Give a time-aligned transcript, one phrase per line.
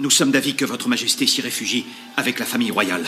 [0.00, 1.84] Nous sommes d'avis que Votre Majesté s'y réfugie
[2.16, 3.04] avec la famille royale.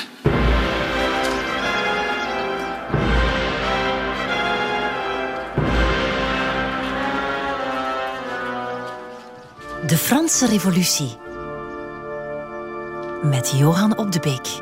[9.88, 11.16] De Franse Revolutie.
[13.22, 14.60] Met Johan op de Beek.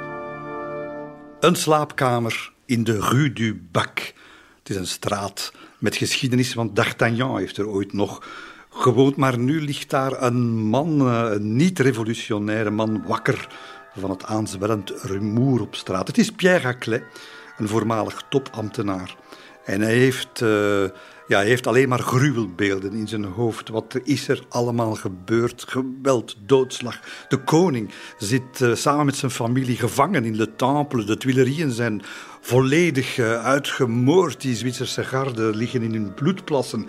[1.40, 4.14] Een slaapkamer in de Rue du Bac.
[4.58, 8.22] Het is een straat met geschiedenis, want D'Artagnan heeft er ooit nog
[8.70, 9.16] gewoond.
[9.16, 13.48] Maar nu ligt daar een man, eh, een niet-revolutionaire man, wakker
[13.96, 16.06] van het aanzwellend rumoer op straat.
[16.06, 17.02] Het is Pierre Raclet,
[17.58, 19.16] een voormalig topambtenaar.
[19.64, 20.82] En hij heeft, uh,
[21.26, 23.68] ja, hij heeft alleen maar gruwelbeelden in zijn hoofd.
[23.68, 25.64] Wat is er allemaal gebeurd?
[25.68, 27.00] Geweld, doodslag.
[27.28, 31.04] De koning zit uh, samen met zijn familie gevangen in de Temple.
[31.04, 32.02] De Tuileries zijn
[32.40, 34.40] volledig uitgemoord.
[34.40, 36.88] Die Zwitserse garden liggen in hun bloedplassen.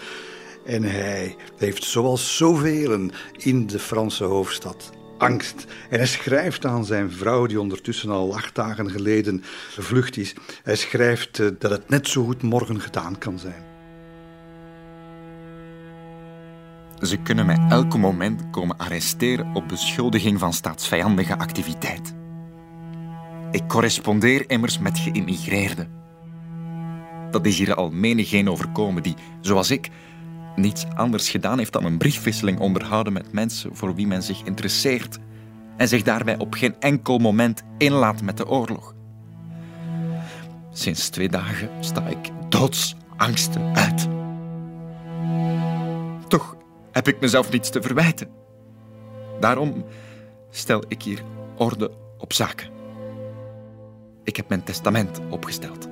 [0.65, 5.65] En hij heeft zoals zoveel in de Franse hoofdstad angst.
[5.89, 10.33] En hij schrijft aan zijn vrouw, die ondertussen al acht dagen geleden gevlucht is.
[10.63, 13.69] Hij schrijft eh, dat het net zo goed morgen gedaan kan zijn.
[17.01, 22.13] Ze kunnen mij elk moment komen arresteren op beschuldiging van staatsvijandige activiteit.
[23.51, 25.99] Ik correspondeer immers met geïmmigreerden.
[27.31, 29.89] Dat is hier al menigeen overkomen die, zoals ik,
[30.55, 35.19] niets anders gedaan heeft dan een briefwisseling onderhouden met mensen voor wie men zich interesseert
[35.77, 38.95] en zich daarbij op geen enkel moment inlaat met de oorlog.
[40.71, 44.07] Sinds twee dagen sta ik doodsangsten uit.
[46.27, 46.55] Toch
[46.91, 48.29] heb ik mezelf niets te verwijten.
[49.39, 49.85] Daarom
[50.49, 51.23] stel ik hier
[51.57, 52.69] orde op zaken.
[54.23, 55.87] Ik heb mijn testament opgesteld.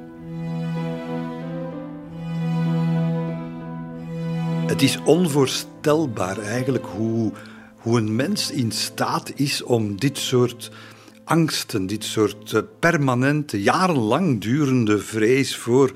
[4.70, 7.31] Het is onvoorstelbaar eigenlijk hoe,
[7.78, 10.72] hoe een mens in staat is om dit soort
[11.23, 15.92] angsten, dit soort eh, permanente, jarenlang durende vrees voor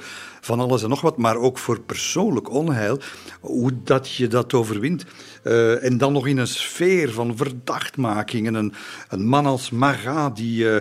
[0.46, 3.00] van alles en nog wat, maar ook voor persoonlijk onheil,
[3.40, 5.06] hoe dat je dat overwint.
[5.44, 8.48] Uh, en dan nog in een sfeer van verdachtmaking.
[8.48, 8.74] En een,
[9.10, 10.76] een man als Marat, die uh,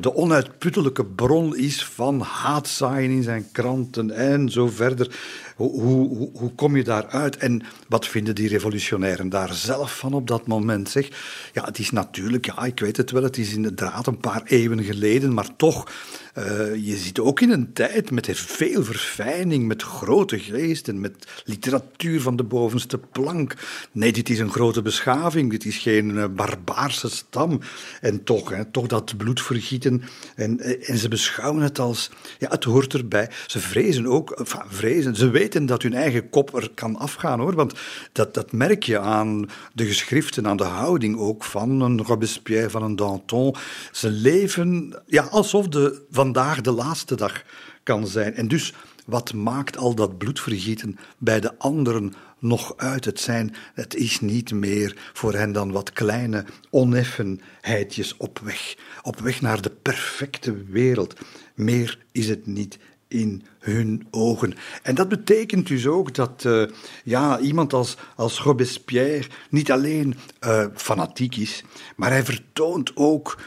[0.00, 5.16] de onuitputtelijke bron is van haatzaaien in zijn kranten en zo verder.
[5.54, 7.36] Hoe, hoe, hoe kom je daaruit?
[7.36, 10.88] En wat vinden die revolutionairen daar zelf van op dat moment?
[10.88, 11.08] Zeg?
[11.52, 14.82] Ja, het is natuurlijk, ja, ik weet het wel, het is inderdaad een paar eeuwen
[14.84, 15.92] geleden, maar toch,
[16.38, 16.44] uh,
[16.86, 22.36] je zit ook in een tijd met veel verfijning, met grote geesten, met literatuur van
[22.36, 23.54] de bovenste plank.
[23.92, 27.60] Nee, dit is een grote beschaving, dit is geen uh, barbaarse stam.
[28.00, 30.02] En toch, hè, toch dat bloedvergieten.
[30.34, 33.30] En, eh, en ze beschouwen het als, ja, het hoort erbij.
[33.46, 37.54] Ze vrezen ook, vrezen, ze weten dat hun eigen kop er kan afgaan hoor.
[37.54, 37.72] Want
[38.12, 42.82] dat, dat merk je aan de geschriften, aan de houding ook van een Robespierre, van
[42.82, 43.54] een Danton.
[43.92, 47.42] Ze leven ja, alsof de, vandaag de laatste dag
[47.82, 48.34] kan zijn.
[48.34, 48.74] En dus
[49.06, 53.04] wat maakt al dat bloedvergieten bij de anderen nog uit?
[53.04, 58.76] Het, zijn, het is niet meer voor hen dan wat kleine oneffenheidjes op weg.
[59.02, 61.14] Op weg naar de perfecte wereld.
[61.54, 64.54] Meer is het niet in hun ogen.
[64.82, 66.66] En dat betekent dus ook dat uh,
[67.04, 71.64] ja, iemand als, als Robespierre niet alleen uh, fanatiek is,
[71.96, 73.38] maar hij vertoont ook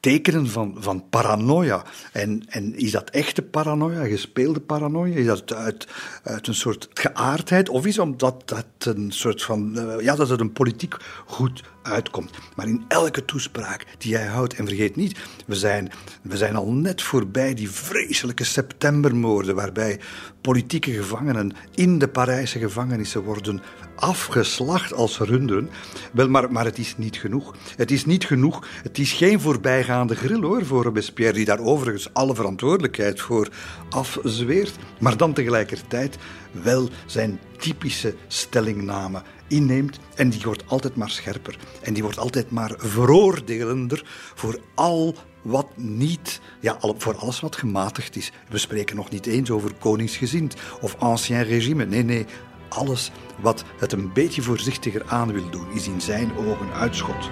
[0.00, 1.84] tekenen van, van paranoia.
[2.12, 5.14] En, en is dat echte paranoia, gespeelde paranoia?
[5.14, 5.88] Is dat uit,
[6.22, 7.68] uit een soort geaardheid?
[7.68, 12.30] Of is omdat dat een soort van, uh, ja, dat het een politiek goed uitkomt.
[12.56, 15.90] Maar in elke toespraak die hij houdt, en vergeet niet, we zijn,
[16.22, 20.00] we zijn al net voorbij die vreselijke septembermoorden, waarbij
[20.40, 23.62] politieke gevangenen in de Parijse gevangenissen worden
[23.94, 25.70] afgeslacht als runderen.
[26.12, 27.54] Wel, maar, maar het is niet genoeg.
[27.76, 28.66] Het is niet genoeg.
[28.82, 33.48] Het is geen voorbijgaande grill hoor, voor Robespierre, die daar overigens alle verantwoordelijkheid voor
[33.90, 34.76] afzweert.
[35.00, 36.18] Maar dan tegelijkertijd
[36.50, 39.98] wel zijn typische stellingname inneemt.
[40.14, 41.58] En die wordt altijd maar scherper.
[41.82, 44.02] En die wordt altijd maar veroordelender
[44.34, 48.32] voor al wat niet, ja, voor alles wat gematigd is.
[48.48, 51.84] We spreken nog niet eens over koningsgezind of ancien regime.
[51.84, 52.26] Nee, nee,
[52.68, 57.30] alles wat het een beetje voorzichtiger aan wil doen, is in zijn ogen uitschot.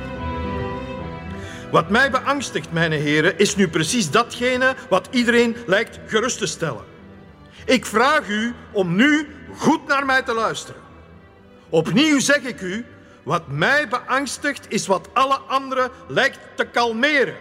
[1.71, 6.85] Wat mij beangstigt, mijn heren, is nu precies datgene wat iedereen lijkt gerust te stellen.
[7.65, 10.86] Ik vraag u om nu goed naar mij te luisteren.
[11.69, 12.85] Opnieuw zeg ik u,
[13.23, 17.35] wat mij beangstigt is wat alle anderen lijkt te kalmeren.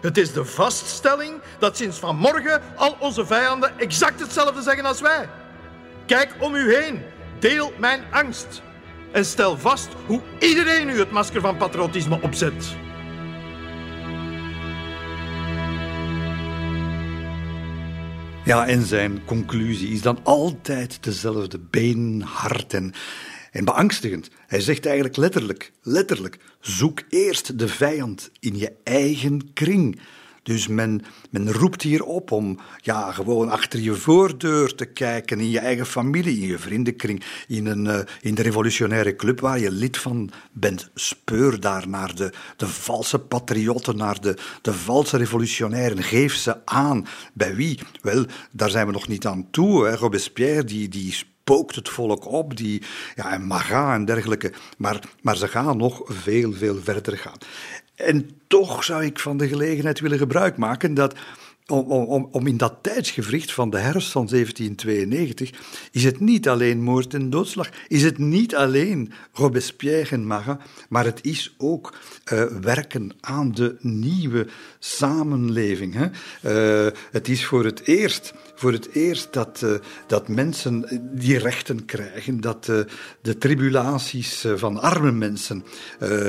[0.00, 5.28] Het is de vaststelling dat sinds vanmorgen al onze vijanden exact hetzelfde zeggen als wij.
[6.06, 7.02] Kijk om u heen,
[7.38, 8.62] deel mijn angst.
[9.12, 12.76] en stel vast hoe iedereen nu het masker van patriotisme opzet.
[18.48, 22.92] Ja, en zijn conclusie is dan altijd dezelfde, beenhard en,
[23.50, 24.30] en beangstigend.
[24.46, 30.00] Hij zegt eigenlijk letterlijk, letterlijk, zoek eerst de vijand in je eigen kring.
[30.48, 35.50] Dus men, men roept hier op om ja, gewoon achter je voordeur te kijken, in
[35.50, 39.70] je eigen familie, in je vriendenkring, in, een, uh, in de revolutionaire club waar je
[39.70, 40.90] lid van bent.
[40.94, 46.02] Speur daar naar de, de valse patriotten, naar de, de valse revolutionairen.
[46.02, 47.06] Geef ze aan.
[47.32, 47.78] Bij wie?
[48.02, 49.90] Wel, daar zijn we nog niet aan toe.
[49.90, 52.82] Robespierre, die, die spookt het volk op, die,
[53.14, 54.52] ja, en Marat en dergelijke.
[54.78, 57.38] Maar, maar ze gaan nog veel, veel verder gaan.
[57.98, 61.14] En toch zou ik van de gelegenheid willen gebruik maken dat.
[61.66, 65.50] Om, om, in dat tijdsgevricht van de herfst van 1792
[65.92, 71.04] is het niet alleen moord en doodslag, is het niet alleen Robespierre en Marat, maar
[71.04, 71.94] het is ook
[72.32, 74.46] uh, werken aan de nieuwe
[74.78, 75.94] samenleving.
[75.94, 76.06] Hè?
[76.86, 79.70] Uh, het is voor het eerst voor het eerst dat, uh,
[80.06, 82.80] dat mensen die rechten krijgen, dat uh,
[83.20, 85.64] de tribulaties uh, van arme mensen,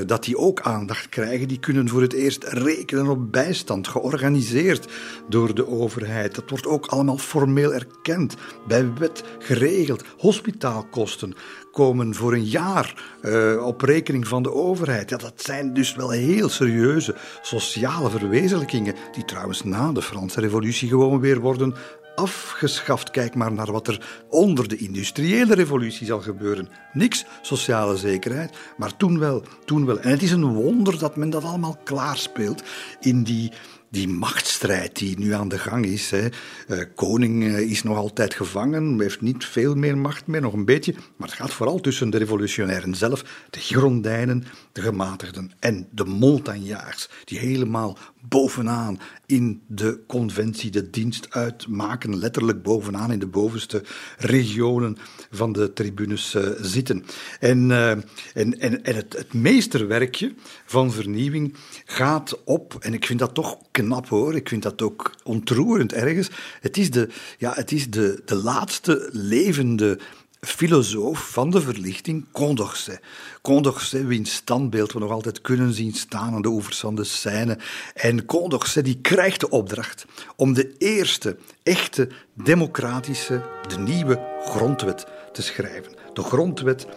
[0.06, 1.48] dat die ook aandacht krijgen.
[1.48, 4.88] Die kunnen voor het eerst rekenen op bijstand, georganiseerd
[5.30, 6.36] door de overheid.
[6.36, 8.36] Dat wordt ook allemaal formeel erkend,
[8.68, 10.04] bij wet geregeld.
[10.18, 11.34] Hospitaalkosten
[11.72, 13.18] komen voor een jaar
[13.64, 15.10] op rekening van de overheid.
[15.10, 20.90] Ja, dat zijn dus wel heel serieuze sociale verwezenlijkingen, die trouwens na de Franse Revolutie
[20.90, 21.76] gewoon weer worden
[22.20, 23.12] afgeschaft.
[23.12, 26.70] Kijk maar naar wat er onder de industriële revolutie zal gebeuren.
[26.94, 30.00] Niks sociale zekerheid, maar toen wel, toen wel.
[30.00, 32.64] En het is een wonder dat men dat allemaal klaarspeelt
[33.00, 33.52] in die
[33.90, 36.12] die machtsstrijd die nu aan de gang is.
[36.12, 36.28] Hè.
[36.68, 40.66] Uh, koning uh, is nog altijd gevangen, heeft niet veel meer macht meer, nog een
[40.66, 40.94] beetje.
[41.16, 47.10] Maar het gaat vooral tussen de revolutionairen zelf, de Girondijnen, de gematigden en de Montagnards,
[47.24, 53.84] die helemaal bovenaan in de conventie de dienst uitmaken, letterlijk bovenaan in de bovenste
[54.18, 54.98] regionen
[55.32, 57.06] van de tribunes uh, zitten.
[57.40, 60.34] En, en, en, en het, het meesterwerkje
[60.66, 61.56] van vernieuwing
[61.86, 66.30] gaat op, en ik vind dat toch knap hoor, ik vind dat ook ontroerend ergens.
[66.62, 70.00] Het is de, ja, het is de, de laatste levende
[70.42, 73.02] filosoof van de verlichting, Condorcet.
[73.42, 77.58] Condorcet, wiens standbeeld we nog altijd kunnen zien staan aan de oevers van de Seine.
[77.94, 80.06] En Condorcet die krijgt de opdracht
[80.36, 85.94] om de eerste echte democratische, de nieuwe grondwet te schrijven.
[86.14, 86.88] De grondwet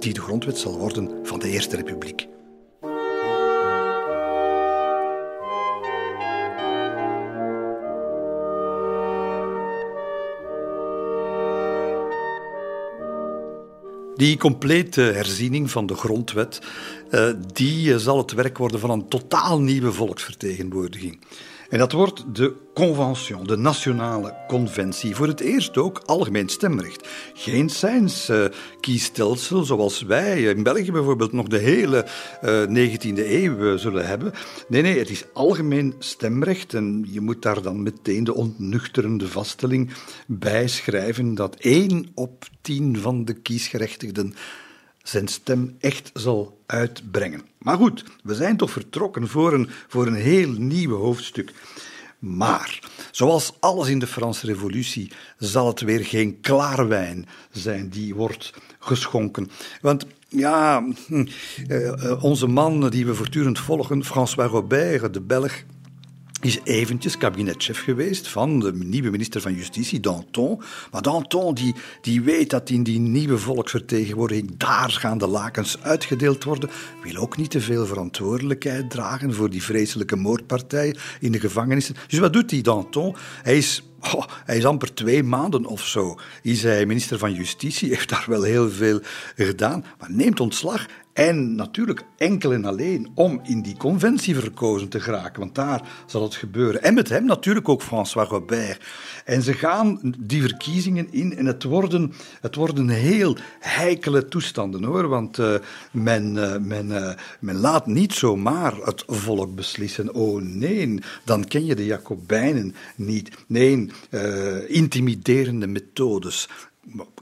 [0.00, 2.26] die de grondwet zal worden van de Eerste Republiek.
[14.22, 16.60] Die complete herziening van de grondwet,
[17.10, 21.18] uh, die zal het werk worden van een totaal nieuwe volksvertegenwoordiging.
[21.72, 25.16] En dat wordt de convention, de nationale conventie.
[25.16, 27.08] Voor het eerst ook algemeen stemrecht.
[27.34, 32.06] Geen science-kiesstelsel uh, zoals wij in België bijvoorbeeld nog de hele
[32.44, 34.32] uh, 19e eeuw zullen hebben.
[34.68, 36.74] Nee, nee, het is algemeen stemrecht.
[36.74, 39.90] En je moet daar dan meteen de ontnuchterende vaststelling
[40.26, 44.34] bij schrijven dat één op tien van de kiesgerechtigden
[45.02, 47.42] zijn stem echt zal uitbrengen.
[47.58, 51.52] Maar goed, we zijn toch vertrokken voor een, voor een heel nieuw hoofdstuk.
[52.18, 52.80] Maar,
[53.10, 59.50] zoals alles in de Franse Revolutie, zal het weer geen klaarwijn zijn die wordt geschonken.
[59.80, 61.26] Want ja, hm,
[61.68, 65.62] eh, onze man die we voortdurend volgen, François Robert, de Belg,
[66.44, 70.62] is eventjes kabinetchef geweest van de nieuwe minister van Justitie, Danton.
[70.90, 76.44] Maar Danton die, die weet dat in die nieuwe volksvertegenwoordiging daar gaan de lakens uitgedeeld
[76.44, 76.70] worden.
[77.02, 81.96] Wil ook niet te veel verantwoordelijkheid dragen voor die vreselijke moordpartij in de gevangenissen.
[82.06, 83.16] Dus wat doet die Danton?
[83.42, 83.82] Hij is
[84.14, 86.18] Oh, hij is amper twee maanden of zo.
[86.42, 89.00] Is hij minister van Justitie, heeft daar wel heel veel
[89.36, 95.00] gedaan, maar neemt ontslag en natuurlijk enkel en alleen om in die conventie verkozen te
[95.00, 96.82] geraken, want daar zal het gebeuren.
[96.82, 98.84] En met hem natuurlijk ook François Robert.
[99.24, 105.08] En ze gaan die verkiezingen in en het worden, het worden heel heikele toestanden hoor,
[105.08, 105.54] want uh,
[105.92, 110.14] men, uh, men, uh, men laat niet zomaar het volk beslissen.
[110.14, 113.30] Oh nee, dan ken je de Jacobijnen niet.
[113.46, 113.90] Nee,
[114.66, 116.48] intimiderende methodes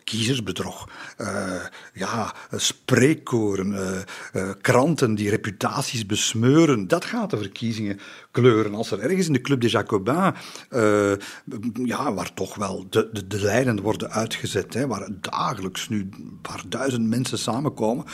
[0.05, 0.89] kiezersbedrog,
[1.21, 3.99] uh, ja, spreekkoren, uh,
[4.33, 6.89] uh, kranten die reputaties besmeuren.
[6.89, 8.75] Dat gaat de verkiezingen kleuren.
[8.75, 10.39] Als er ergens in de Club des Jacobins,
[11.85, 16.39] ja, waar toch wel de, de, de lijnen worden uitgezet, hè, waar dagelijks nu een
[16.43, 18.05] paar duizend mensen samenkomen,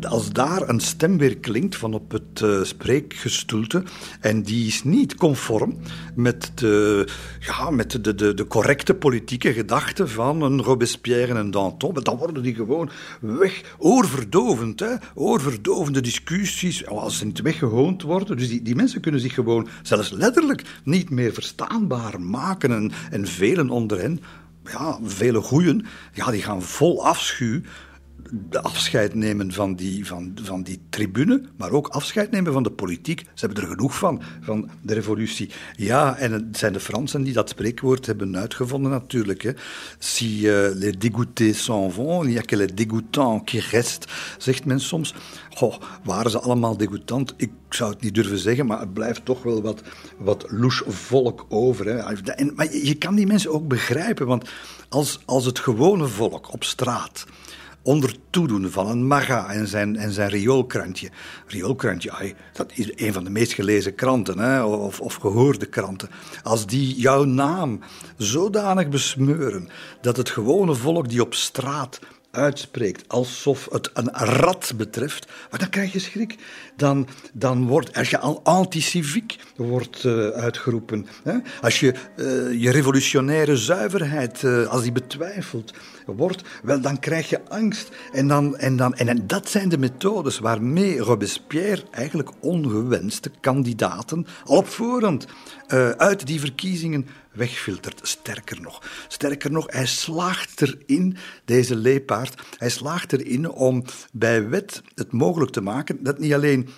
[0.00, 3.82] als daar een stem weer klinkt van op het spreekgestoelte
[4.20, 5.78] en die is niet conform
[6.14, 7.08] met de,
[7.40, 12.16] ja, met de, de, de correcte politieke gedachten van een Robespierre en een Danton, dan
[12.16, 12.90] worden die gewoon
[13.20, 18.36] weg, oorverdovend, hè, oorverdovende discussies, als ze niet weggehoond worden.
[18.36, 23.70] Dus die mensen kunnen zich gewoon zelfs letterlijk niet meer verstaanbaar maken en, en velen
[23.70, 24.20] onder hen
[24.64, 27.60] ja, vele goeien, ja, die gaan vol afschuw
[28.50, 32.70] de afscheid nemen van die, van, van die tribune, maar ook afscheid nemen van de
[32.70, 33.20] politiek.
[33.20, 35.50] Ze hebben er genoeg van, van de revolutie.
[35.76, 39.42] Ja, en het zijn de Fransen die dat spreekwoord hebben uitgevonden natuurlijk.
[39.42, 39.52] Hè.
[39.98, 44.06] Si uh, les dégoûtés s'en vont, il n'y a que les dégoûtants qui restent,
[44.38, 45.14] zegt men soms.
[45.54, 47.34] Goh, waren ze allemaal degoutant?
[47.36, 49.82] Ik zou het niet durven zeggen, maar het blijft toch wel wat,
[50.18, 51.86] wat louche volk over.
[51.86, 51.96] Hè.
[52.30, 54.48] En, maar je kan die mensen ook begrijpen, want
[54.88, 57.26] als, als het gewone volk op straat
[57.86, 61.10] onder toedoen van een maga en zijn, en zijn rioolkrantje.
[61.46, 66.08] Rioolkrantje, dat is een van de meest gelezen kranten, hè, of, of gehoorde kranten.
[66.42, 67.80] Als die jouw naam
[68.16, 69.68] zodanig besmeuren
[70.00, 71.98] dat het gewone volk die op straat
[72.30, 76.36] uitspreekt alsof het een rat betreft, maar dan krijg je schrik.
[76.76, 81.36] Dan, dan wordt, als je al anticiviek wordt uh, uitgeroepen, hè?
[81.60, 85.72] als je uh, je revolutionaire zuiverheid, uh, als die betwijfelt
[86.14, 87.88] wordt, wel dan krijg je angst.
[88.12, 94.26] En, dan, en, dan, en, en dat zijn de methodes waarmee Robespierre eigenlijk ongewenste kandidaten
[94.44, 95.26] al op voorhand
[95.96, 98.00] uit die verkiezingen wegfiltert.
[98.02, 104.82] Sterker nog, sterker nog, hij slaagt erin, deze leepaard, hij slaagt erin om bij wet
[104.94, 106.68] het mogelijk te maken dat niet alleen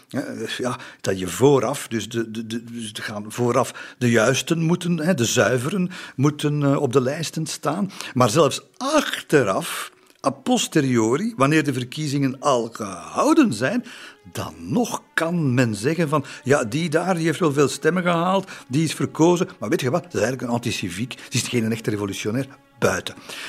[0.59, 5.15] ja, dat je vooraf, dus, de, de, de, dus gaan vooraf de juisten moeten, hè,
[5.15, 9.91] de zuiveren, moeten uh, op de lijsten staan, maar zelfs achteraf
[10.27, 13.85] a posteriori, wanneer de verkiezingen al gehouden zijn,
[14.33, 18.51] dan nog kan men zeggen van, ja, die daar, die heeft wel veel stemmen gehaald,
[18.69, 21.73] die is verkozen, maar weet je wat, dat is eigenlijk een anti-civiek, die is geen
[21.73, 22.47] echte revolutionair,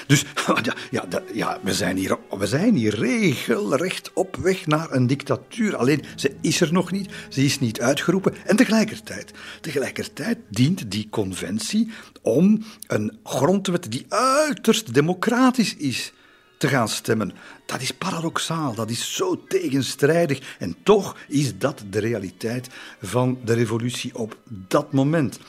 [0.07, 0.25] Dus
[0.63, 5.75] ja, ja, ja, we, zijn hier, we zijn hier regelrecht op weg naar een dictatuur.
[5.75, 8.33] Alleen, ze is er nog niet, ze is niet uitgeroepen.
[8.45, 9.31] En tegelijkertijd,
[9.61, 16.13] tegelijkertijd dient die conventie om een grondwet die uiterst democratisch is
[16.59, 17.31] te gaan stemmen.
[17.65, 20.55] Dat is paradoxaal, dat is zo tegenstrijdig.
[20.59, 22.67] En toch is dat de realiteit
[23.01, 24.37] van de revolutie op
[24.67, 25.39] dat moment.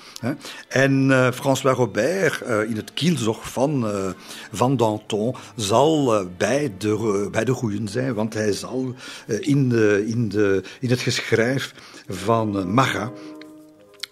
[0.69, 4.11] En uh, François Robert, uh, in het kielzog van, uh,
[4.53, 8.95] van Danton, zal bij, de, bij de goeien zijn, want hij zal
[9.27, 11.75] in, de, in, de, in het geschrijf
[12.09, 13.13] van Maga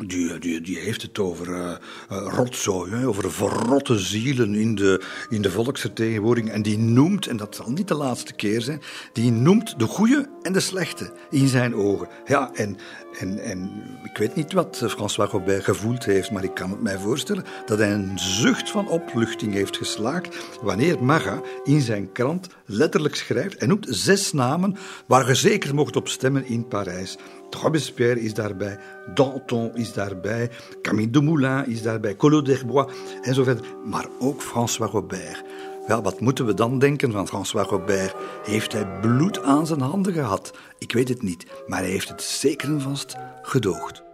[0.07, 1.73] die, die, die heeft het over uh,
[2.09, 6.53] rotzooi, hè, over verrotte zielen in de, in de volksvertegenwoordiging.
[6.53, 10.29] En die noemt, en dat zal niet de laatste keer zijn, die noemt de goede
[10.43, 12.09] en de slechte in zijn ogen.
[12.25, 12.77] Ja, en,
[13.19, 13.71] en, en
[14.05, 17.79] ik weet niet wat François Robert gevoeld heeft, maar ik kan het mij voorstellen dat
[17.79, 23.69] hij een zucht van opluchting heeft geslaakt wanneer Maga in zijn krant letterlijk schrijft en
[23.69, 24.77] noemt zes namen
[25.07, 27.17] waar je zeker mocht op stemmen in Parijs.
[27.51, 28.79] Robespierre is daarbij,
[29.15, 30.51] Danton is daarbij,
[30.83, 33.65] Camille Dumoulin is daarbij, Collot d'Herbois en zo verder.
[33.85, 35.45] Maar ook François Robert.
[35.87, 38.15] Wel, wat moeten we dan denken van François Robert?
[38.45, 40.53] Heeft hij bloed aan zijn handen gehad?
[40.79, 44.08] Ik weet het niet, maar hij heeft het zeker en vast gedoogd.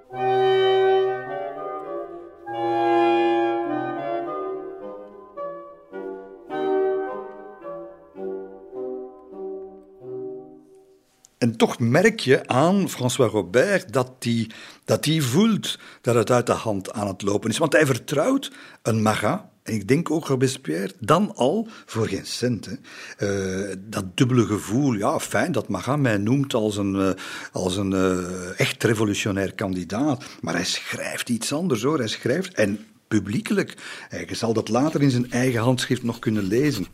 [11.56, 14.50] Toch merk je aan François Robert dat hij
[14.84, 17.58] dat voelt dat het uit de hand aan het lopen is.
[17.58, 22.78] Want hij vertrouwt een Marat, en ik denk ook Robespierre, dan al voor geen cent.
[23.18, 27.10] Uh, dat dubbele gevoel, ja, fijn dat Marat mij noemt als een, uh,
[27.52, 30.24] als een uh, echt revolutionair kandidaat.
[30.40, 31.98] Maar hij schrijft iets anders hoor.
[31.98, 33.74] Hij schrijft, en publiekelijk.
[34.08, 36.86] Hij zal dat later in zijn eigen handschrift nog kunnen lezen.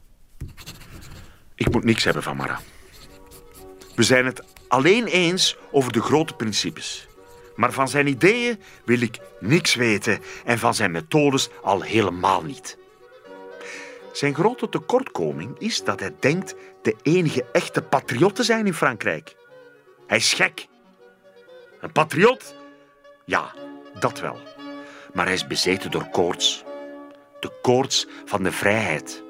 [1.54, 2.60] Ik moet niks hebben van Marat.
[3.94, 7.06] We zijn het alleen eens over de grote principes.
[7.56, 12.78] Maar van zijn ideeën wil ik niks weten en van zijn methodes al helemaal niet.
[14.12, 19.36] Zijn grote tekortkoming is dat hij denkt de enige echte patriot te zijn in Frankrijk.
[20.06, 20.66] Hij is gek.
[21.80, 22.54] Een patriot?
[23.24, 23.54] Ja,
[23.98, 24.38] dat wel.
[25.12, 26.64] Maar hij is bezeten door koorts.
[27.40, 29.22] de koorts van de vrijheid.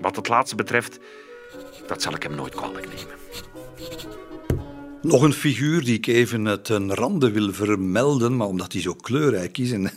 [0.00, 0.98] Wat het laatste betreft,
[1.86, 3.18] dat zal ik hem nooit kwalijk nemen.
[5.02, 9.58] Nog een figuur die ik even ten rande wil vermelden, maar omdat hij zo kleurrijk
[9.58, 9.90] is en,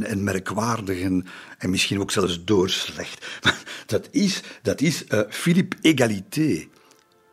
[0.00, 1.26] en, merkwaardig en,
[1.58, 3.26] en, misschien ook zelfs doorslecht.
[3.86, 6.66] Dat is, dat is uh, Philippe Egalité.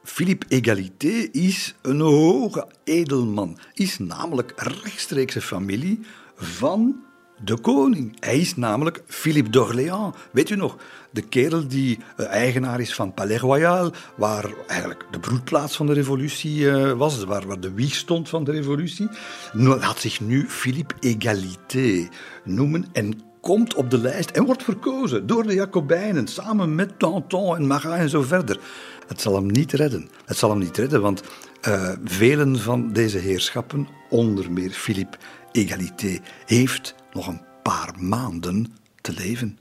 [0.04, 6.00] Philippe Egalité is een hoge edelman, is namelijk rechtstreekse familie
[6.36, 7.04] van
[7.44, 8.18] de koning.
[8.20, 10.16] Hij is namelijk Philippe d'Orléans.
[10.32, 10.78] Weet u nog?
[11.12, 15.94] De kerel die uh, eigenaar is van Palais Royal, waar eigenlijk de broedplaats van de
[15.94, 19.08] revolutie uh, was, waar, waar de wieg stond van de revolutie,
[19.54, 22.10] laat zich nu Philippe Égalité
[22.44, 27.56] noemen en komt op de lijst en wordt verkozen door de Jacobijnen, samen met Danton
[27.56, 28.60] en Marat en zo verder.
[29.08, 30.10] Het zal hem niet redden.
[30.26, 31.24] Het zal hem niet redden, want
[31.68, 35.18] uh, velen van deze heerschappen, onder meer Philippe
[35.52, 39.60] Égalité, heeft nog een paar maanden te leven.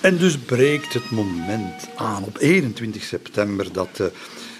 [0.00, 4.00] En dus breekt het moment aan op 21 september dat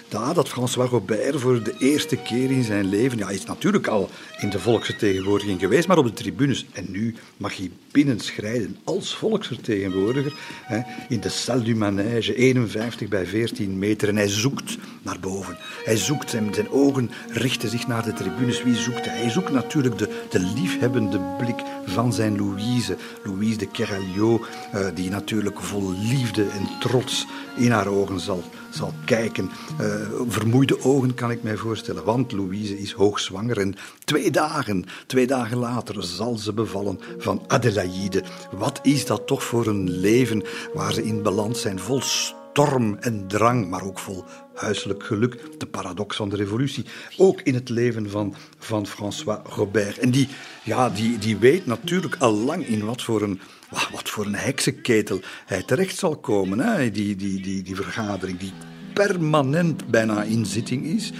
[0.09, 3.87] ja, dat François Robert voor de eerste keer in zijn leven, ja, hij is natuurlijk
[3.87, 6.65] al in de volksvertegenwoordiging geweest, maar op de tribunes.
[6.73, 10.33] En nu mag hij binnenschrijden als volksvertegenwoordiger
[10.63, 14.09] hè, in de Salle du Manège, 51 bij 14 meter.
[14.09, 15.57] En hij zoekt naar boven.
[15.83, 18.63] Hij zoekt, zijn, zijn ogen richten zich naar de tribunes.
[18.63, 19.17] Wie zoekt hij?
[19.17, 22.97] Hij zoekt natuurlijk de, de liefhebbende blik van zijn Louise.
[23.23, 27.25] Louise de Keraliot, uh, die natuurlijk vol liefde en trots
[27.57, 28.43] in haar ogen zal,
[28.77, 29.49] zal kijken.
[29.81, 29.95] Uh,
[30.27, 35.57] vermoeide ogen kan ik mij voorstellen, want Louise is hoogzwanger en twee dagen, twee dagen
[35.57, 38.23] later zal ze bevallen van Adelaide.
[38.51, 40.43] Wat is dat toch voor een leven
[40.73, 45.59] waar ze in balans zijn, vol storm en drang, maar ook vol huiselijk geluk.
[45.59, 46.85] De paradox van de revolutie.
[47.17, 49.97] Ook in het leven van, van François Robert.
[49.97, 50.27] En die,
[50.63, 55.21] ja, die, die weet natuurlijk al lang in wat voor een wat voor een heksenketel
[55.45, 56.59] hij terecht zal komen.
[56.59, 56.91] Hè?
[56.91, 58.53] Die, die, die, die vergadering die
[58.93, 61.11] permanent bijna in zitting is.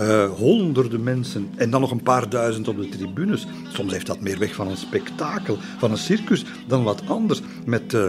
[0.00, 3.46] Uh, honderden mensen en dan nog een paar duizend op de tribunes.
[3.68, 7.40] Soms heeft dat meer weg van een spektakel, van een circus, dan wat anders.
[7.64, 8.06] Met uh,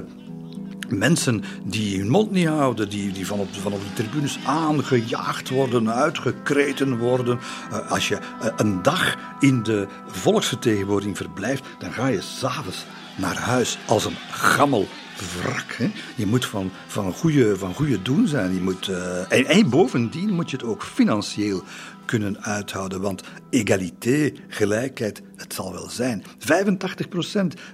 [0.90, 5.50] mensen die hun mond niet houden, die, die van, op, van op de tribunes aangejaagd
[5.50, 7.40] worden, uitgekreten worden.
[7.72, 8.18] Uh, als je
[8.58, 14.88] een dag in de volksvertegenwoordiging verblijft, dan ga je s'avonds naar huis als een gammel
[15.18, 15.74] wrak.
[15.74, 15.92] Hè?
[16.16, 18.54] Je moet van, van, goede, van goede doen zijn.
[18.54, 21.64] Je moet, uh, en, en, bovendien moet je het ook financieel
[22.06, 23.02] kunnen uithouden.
[23.02, 26.24] Want egalité, gelijkheid, het zal wel zijn.
[26.24, 26.26] 85%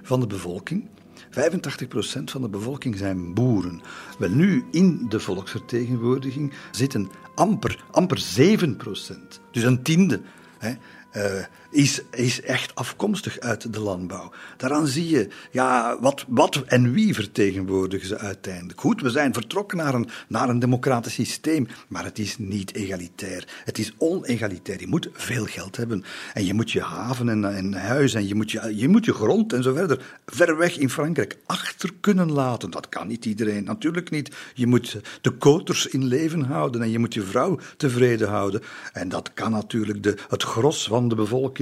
[0.02, 0.88] van de bevolking.
[1.30, 3.80] 85% van de bevolking zijn boeren.
[4.18, 9.40] Wel nu, in de volksvertegenwoordiging zitten amper, amper 7%.
[9.50, 10.20] Dus een tiende.
[10.58, 10.70] Hè,
[11.12, 14.30] uh, is, is echt afkomstig uit de landbouw.
[14.56, 18.80] Daaraan zie je, ja, wat, wat en wie vertegenwoordigen ze uiteindelijk.
[18.80, 23.48] Goed, we zijn vertrokken naar een, naar een democratisch systeem, maar het is niet egalitair.
[23.64, 24.80] Het is onegalitair.
[24.80, 26.04] Je moet veel geld hebben.
[26.34, 29.12] En je moet je haven en, en huis en je moet je, je moet je
[29.12, 32.70] grond en zo verder ver weg in Frankrijk achter kunnen laten.
[32.70, 34.36] Dat kan niet iedereen, natuurlijk niet.
[34.54, 38.62] Je moet de koters in leven houden en je moet je vrouw tevreden houden.
[38.92, 41.59] En dat kan natuurlijk de, het gros van de bevolking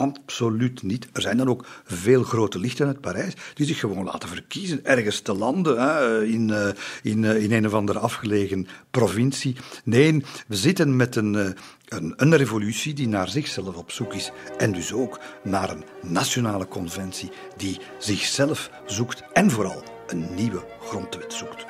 [0.00, 1.08] Absoluut niet.
[1.12, 5.20] Er zijn dan ook veel grote lichten uit Parijs die zich gewoon laten verkiezen ergens
[5.20, 6.68] te landen hè, in, eh,
[7.02, 9.56] in, eh, in een of andere afgelegen provincie.
[9.84, 11.50] Nee, we zitten met een, eh,
[11.88, 16.68] een, een revolutie die naar zichzelf op zoek is en dus ook naar een nationale
[16.68, 21.66] conventie die zichzelf zoekt en vooral een nieuwe grondwet zoekt.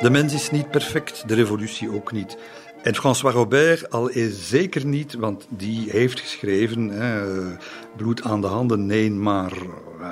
[0.00, 2.36] De mens is niet perfect, de revolutie ook niet.
[2.88, 7.22] En François Robert al is zeker niet, want die heeft geschreven, hè,
[7.96, 10.08] bloed aan de handen, nee, maar uh,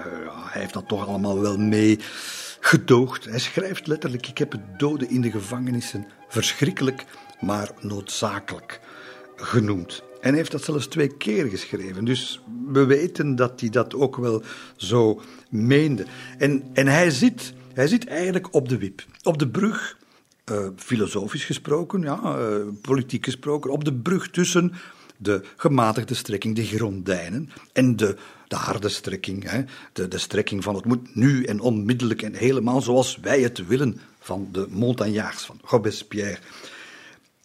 [0.52, 1.98] hij heeft dat toch allemaal wel mee
[2.60, 3.24] gedoogd.
[3.24, 7.04] Hij schrijft letterlijk, ik heb het doden in de gevangenissen verschrikkelijk,
[7.40, 8.80] maar noodzakelijk
[9.36, 10.02] genoemd.
[10.20, 12.04] En heeft dat zelfs twee keer geschreven.
[12.04, 14.42] Dus we weten dat hij dat ook wel
[14.76, 16.04] zo meende.
[16.38, 19.95] En, en hij, zit, hij zit eigenlijk op de wip, op de brug
[20.52, 24.72] uh, filosofisch gesproken, ja, uh, politiek gesproken, op de brug tussen
[25.16, 28.16] de gematigde strekking, de Girondijnen, en de,
[28.48, 32.82] de harde strekking, hè, de, de strekking van het moet nu en onmiddellijk en helemaal
[32.82, 36.38] zoals wij het willen van de Montagnards, van Robespierre.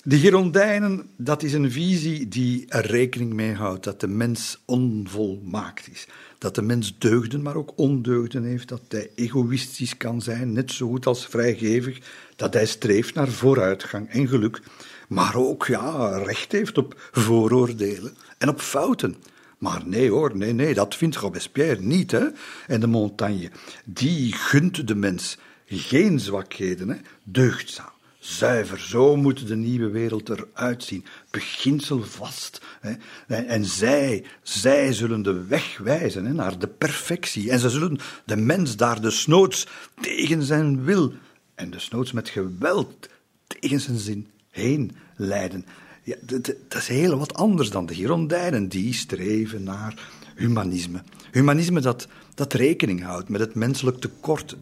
[0.04, 5.90] De Girondijnen, dat is een visie die er rekening mee houdt dat de mens onvolmaakt
[5.92, 6.08] is.
[6.38, 8.68] Dat de mens deugden, maar ook ondeugden heeft.
[8.68, 12.00] Dat hij egoïstisch kan zijn, net zo goed als vrijgevig.
[12.42, 14.62] Dat hij streeft naar vooruitgang en geluk.
[15.08, 19.16] Maar ook ja, recht heeft op vooroordelen en op fouten.
[19.58, 22.12] Maar nee hoor, nee, nee, dat vindt Robespierre niet.
[22.12, 22.26] Hè?
[22.68, 23.52] En de Montagne,
[23.86, 26.96] die gunt de mens geen zwakheden, hè?
[27.24, 28.80] deugdzaam zuiver.
[28.80, 31.06] Zo moet de nieuwe wereld eruit zien.
[31.30, 32.62] Beginselvast.
[32.82, 32.96] Hè.
[33.36, 37.52] En zij, zij zullen de weg wijzen hè, naar de perfectie.
[37.52, 39.68] En ze zullen de mens daar desnoods
[40.02, 41.14] tegen zijn wil
[41.62, 43.10] en desnoods met geweld
[43.48, 45.66] tegen zijn zin heen leiden.
[46.04, 51.04] Ja, dat, is heel wat anders dan de Girondijnen, die streven naar humanisme.
[51.32, 54.58] Humanisme dat, dat rekening houdt met het menselijk tekort.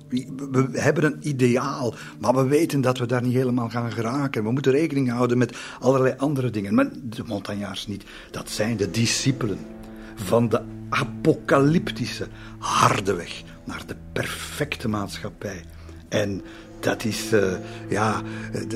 [0.52, 4.44] We hebben een ideaal, maar we weten dat we daar niet helemaal gaan geraken.
[4.44, 6.74] We moeten rekening houden met allerlei andere dingen.
[6.74, 8.04] Maar de Montagnards niet.
[8.32, 9.60] Dat zijn de discipelen
[10.16, 15.64] van de apocalyptische, harde weg naar de perfecte maatschappij.
[16.10, 16.42] En
[16.80, 17.54] dat is, uh,
[17.90, 18.22] ja,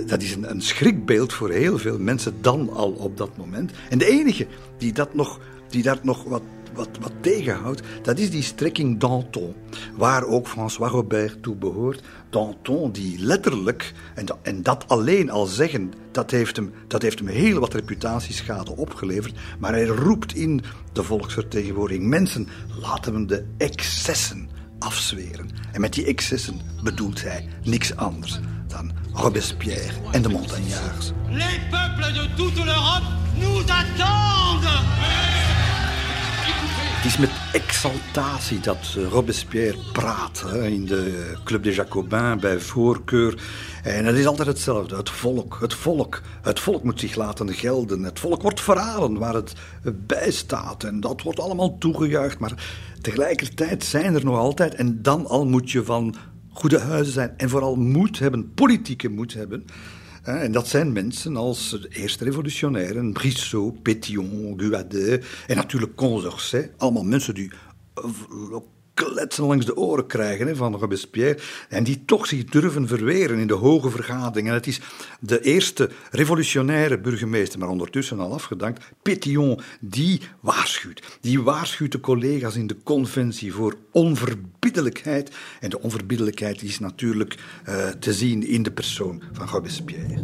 [0.06, 3.72] dat is een, een, schrikbeeld voor heel veel mensen dan al op dat moment.
[3.90, 5.40] En de enige die, dat nog,
[5.70, 6.42] die daar nog wat
[6.74, 9.54] wat, wat tegenhoudt, dat is die strekking Danton,
[9.96, 12.02] waar ook François Robert toe behoort.
[12.30, 17.20] Danton, die letterlijk, en dat, en dat alleen al zeggen, dat heeft, hem, dat heeft
[17.20, 20.62] hem heel wat reputatieschade opgeleverd, maar hij roept in
[20.92, 22.48] de volksvertegenwoordiging, mensen,
[22.82, 24.50] laten we de excessen
[24.84, 25.50] afzweren.
[25.72, 31.12] En met die excessen bedoelt hij niks anders dan Robespierre en de Montagnards.
[31.30, 33.06] Les peuples de toute l'Europe
[33.40, 34.44] nous attendent!
[37.04, 42.60] Het is met exaltatie dat eh, Robespierre praat hè, in de Club des Jacobins bij
[42.60, 43.34] voorkeur.
[43.84, 44.96] En het is altijd hetzelfde.
[44.96, 46.22] Het volk, het volk.
[46.42, 48.04] Het volk moet zich laten gelden.
[48.04, 49.54] Het volk wordt verhalen waar het
[49.94, 50.84] bij staat.
[50.84, 52.40] En dat wordt allemaal toegejuicht.
[52.40, 56.16] Maar tegelijkertijd zijn er nog altijd, en dan al moet je van
[56.50, 57.34] goede huizen zijn.
[57.38, 59.66] En vooral moed hebben, politieke moed hebben.
[60.24, 66.72] En dat zijn mensen als de eerste revolutionairen, Brissot, Pétion, Guadet en natuurlijk Condorcet.
[66.78, 67.52] Allemaal mensen die
[67.94, 68.04] eh,
[68.94, 71.40] kletsen langs de oren krijgen hè, van Robespierre.
[71.70, 74.48] En die toch zich durven verweren in de hoge vergadering.
[74.48, 74.80] En het is
[75.20, 81.18] de eerste revolutionaire burgemeester, maar ondertussen al afgedankt, Pétion, die waarschuwt.
[81.22, 85.32] Die waarschuwt de collega's in de conventie voor onverbiddelijkheid.
[85.60, 87.38] En de onverbiddelijkheid is natuurlijk
[87.70, 90.22] uh, te zien in de persoon van Robespierre.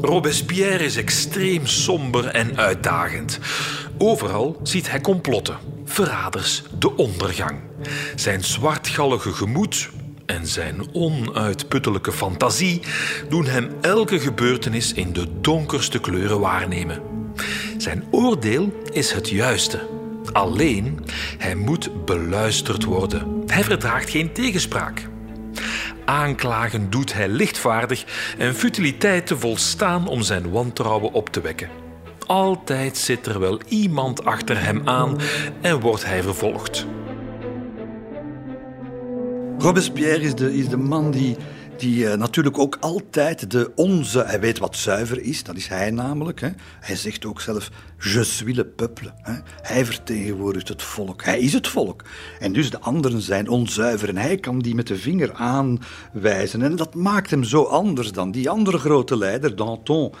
[0.00, 3.38] Robespierre is extreem somber en uitdagend.
[3.98, 5.56] Overal ziet hij complotten,
[5.96, 7.58] verraders, de ondergang.
[8.14, 9.88] Zijn zwartgallige gemoed
[10.26, 12.82] en zijn onuitputtelijke fantasie
[13.28, 17.02] doen hem elke gebeurtenis in de donkerste kleuren waarnemen.
[17.76, 19.88] Zijn oordeel is het juiste.
[20.32, 21.04] Alleen,
[21.38, 23.42] hij moet beluisterd worden.
[23.46, 25.08] Hij verdraagt geen tegenspraak.
[26.04, 28.04] Aanklagen doet hij lichtvaardig
[28.38, 31.85] en futiliteiten volstaan om zijn wantrouwen op te wekken.
[32.26, 35.18] Altijd zit er wel iemand achter hem aan
[35.60, 36.86] en wordt hij vervolgd.
[39.58, 41.36] Robespierre is de, is de man die
[41.76, 45.90] die uh, natuurlijk ook altijd de onze, hij weet wat zuiver is, dat is hij
[45.90, 46.40] namelijk.
[46.40, 46.48] Hè.
[46.80, 49.12] Hij zegt ook zelf, je suis le peuple.
[49.22, 49.32] Hè.
[49.62, 52.02] Hij vertegenwoordigt het volk, hij is het volk.
[52.40, 56.62] En dus de anderen zijn onzuiver en hij kan die met de vinger aanwijzen.
[56.62, 60.12] En dat maakt hem zo anders dan die andere grote leider, Danton.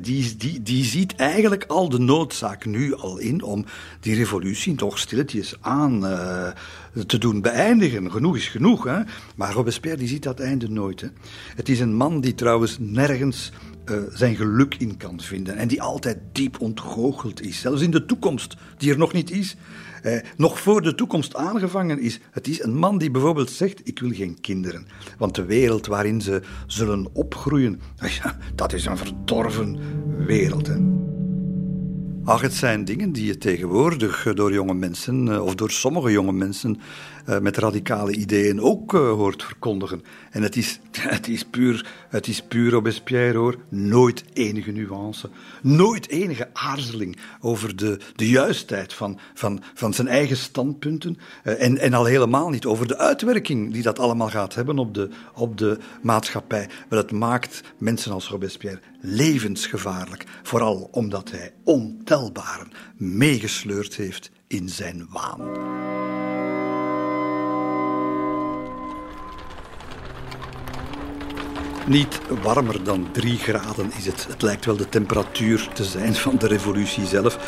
[0.00, 3.64] Die, die, die ziet eigenlijk al de noodzaak nu al in om
[4.00, 6.48] die revolutie toch stilletjes aan uh,
[7.06, 8.10] te doen beëindigen.
[8.10, 9.00] Genoeg is genoeg, hè.
[9.36, 11.10] Maar Robespierre die ziet dat einde nooit.
[11.56, 13.52] Het is een man die trouwens nergens
[13.90, 15.56] uh, zijn geluk in kan vinden.
[15.56, 17.60] En die altijd diep ontgoocheld is.
[17.60, 19.56] Zelfs in de toekomst, die er nog niet is.
[20.02, 22.20] Uh, nog voor de toekomst aangevangen is.
[22.30, 24.86] Het is een man die bijvoorbeeld zegt: Ik wil geen kinderen.
[25.18, 27.80] Want de wereld waarin ze zullen opgroeien,
[28.54, 29.78] dat is een verdorven
[30.26, 30.68] wereld.
[32.26, 36.32] Ach, het zijn dingen die je tegenwoordig door jonge mensen, eh, of door sommige jonge
[36.32, 36.80] mensen,
[37.28, 40.02] uh, met radicale ideeën ook hoort verkondigen.
[40.30, 40.80] En het is,
[41.16, 43.56] het is puur, het is puur Robespierre hoor.
[43.68, 45.30] Nooit enige nuance,
[45.62, 51.18] nooit enige aarzeling over de, de juistheid van, van, van zijn eigen standpunten.
[51.42, 55.08] En, en al helemaal niet over de uitwerking die dat allemaal gaat hebben op de,
[55.34, 56.68] op de maatschappij.
[56.88, 60.24] Maar dat maakt mensen als Robespierre levensgevaarlijk.
[60.42, 61.52] Vooral omdat hij
[62.96, 65.40] meegesleurd heeft in zijn waan.
[71.86, 74.26] Niet warmer dan 3 graden is het.
[74.28, 77.38] Het lijkt wel de temperatuur te zijn van de revolutie zelf.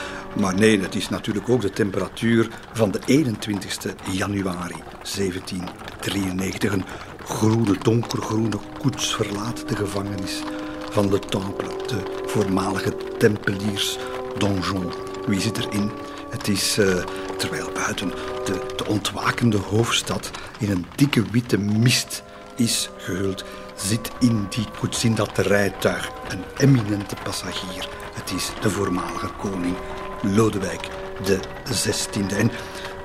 [0.40, 4.82] Maar nee, het is natuurlijk ook de temperatuur van de 21 januari
[5.16, 6.72] 1793.
[6.72, 6.84] Een
[7.24, 10.42] groene, donkergroene koets verlaat de gevangenis
[10.90, 13.98] van Le Temple, de voormalige tempeliers
[14.38, 14.92] donjon.
[15.26, 15.90] Wie zit erin?
[16.30, 17.04] Het is, uh,
[17.36, 18.10] terwijl buiten
[18.44, 22.22] de, de ontwakende hoofdstad in een dikke witte mist
[22.56, 23.44] is gehuld,
[23.74, 27.88] zit in die koets, dat rijtuig, een eminente passagier.
[28.14, 29.76] Het is de voormalige koning
[30.22, 30.88] Lodewijk
[31.24, 32.36] de 16e.
[32.36, 32.50] En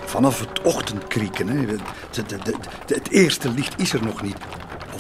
[0.06, 4.38] vanaf het ochtendkrieken, hè, de, het eerste licht is er nog niet.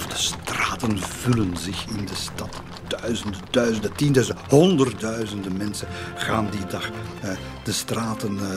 [0.07, 2.61] De straten vullen zich in de stad.
[2.87, 7.31] Duizenden, duizenden, tienduizenden, honderdduizenden mensen gaan die dag uh,
[7.63, 8.47] de straten uh,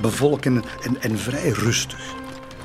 [0.00, 2.20] bevolken en, en vrij rustig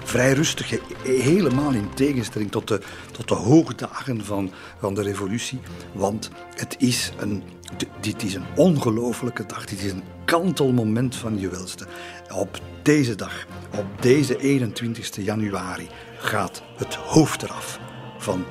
[0.07, 5.59] vrij rustig, helemaal in tegenstelling tot de, tot de hoogdagen van, van de revolutie.
[5.93, 7.43] Want het is een,
[7.99, 11.87] dit is een ongelofelijke dag, dit is een kantelmoment van je welste.
[12.33, 13.45] Op deze dag,
[13.77, 17.79] op deze 21 januari, gaat het hoofd eraf
[18.27, 18.45] van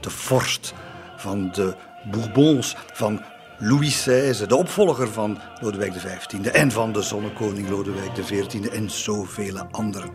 [0.00, 0.74] de vorst,
[1.16, 1.74] van de
[2.10, 3.22] Bourbons, van
[3.58, 9.58] Louis XVI, de opvolger van Lodewijk XV en van de zonnekoning Lodewijk XIV en zoveel
[9.70, 10.10] anderen.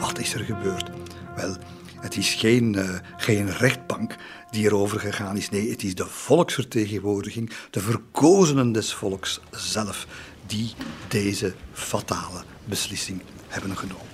[0.00, 0.90] Wat is er gebeurd?
[1.36, 1.56] Wel,
[2.00, 4.16] het is geen, uh, geen rechtbank
[4.50, 5.50] die erover gegaan is.
[5.50, 10.06] Nee, het is de volksvertegenwoordiging, de verkozenen des volks zelf,
[10.46, 10.72] die
[11.08, 14.06] deze fatale beslissing hebben genomen.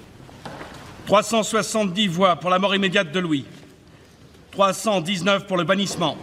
[1.04, 3.44] 370 voix pour la mort immédiate de Louis.
[4.59, 6.16] 319 pour le bannissement.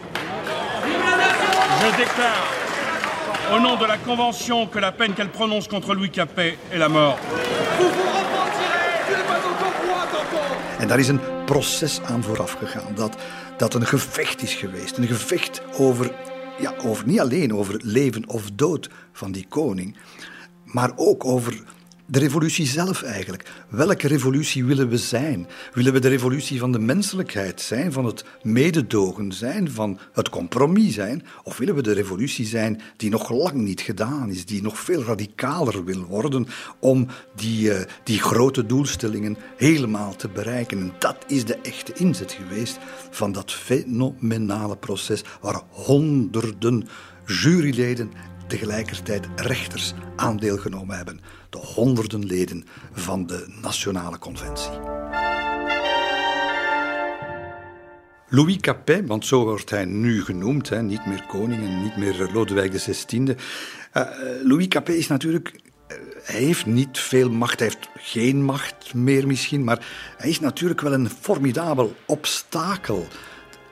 [1.80, 2.46] Je déclare,
[3.54, 6.88] au nom de la Convention, que la peine qu'elle prononce contre Louis Capet est la
[6.88, 7.18] mort.
[10.78, 12.94] En daar is een proces aan vooraf gegaan.
[12.94, 13.16] Dat,
[13.56, 14.96] dat een gevecht is geweest.
[14.96, 16.12] Een gevecht over,
[16.58, 19.96] ja, over, niet alleen over leven of dood van die koning,
[20.64, 21.62] maar ook over
[22.06, 23.50] de revolutie zelf eigenlijk.
[23.68, 25.46] Welke revolutie willen we zijn?
[25.72, 30.94] Willen we de revolutie van de menselijkheid zijn, van het mededogen zijn, van het compromis
[30.94, 31.26] zijn?
[31.42, 35.02] Of willen we de revolutie zijn die nog lang niet gedaan is, die nog veel
[35.02, 36.46] radicaler wil worden
[36.78, 40.78] om die, uh, die grote doelstellingen helemaal te bereiken?
[40.78, 42.78] En dat is de echte inzet geweest
[43.10, 46.88] van dat fenomenale proces waar honderden
[47.26, 48.10] juryleden
[48.46, 51.20] tegelijkertijd rechters aan deelgenomen hebben.
[51.50, 54.70] De honderden leden van de Nationale Conventie.
[58.28, 62.30] Louis Capet, want zo wordt hij nu genoemd, hè, niet meer koning en niet meer
[62.32, 63.18] Lodewijk XVI.
[63.18, 63.34] Uh,
[63.92, 64.08] eh,
[64.42, 69.26] Louis Capet is natuurlijk eh, hij heeft niet veel macht, hij heeft geen macht meer
[69.26, 73.06] misschien, maar hij is natuurlijk wel een formidabel obstakel.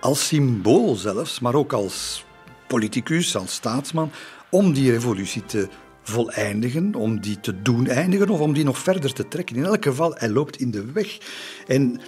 [0.01, 2.25] Als symbool zelfs, maar ook als
[2.67, 4.11] politicus, als staatsman,
[4.55, 5.69] om die revolutie te
[6.03, 9.57] voleindigen, om die te doen eindigen of om die nog verder te trekken.
[9.57, 11.19] In elk geval, hij loopt in de weg.
[11.67, 12.01] En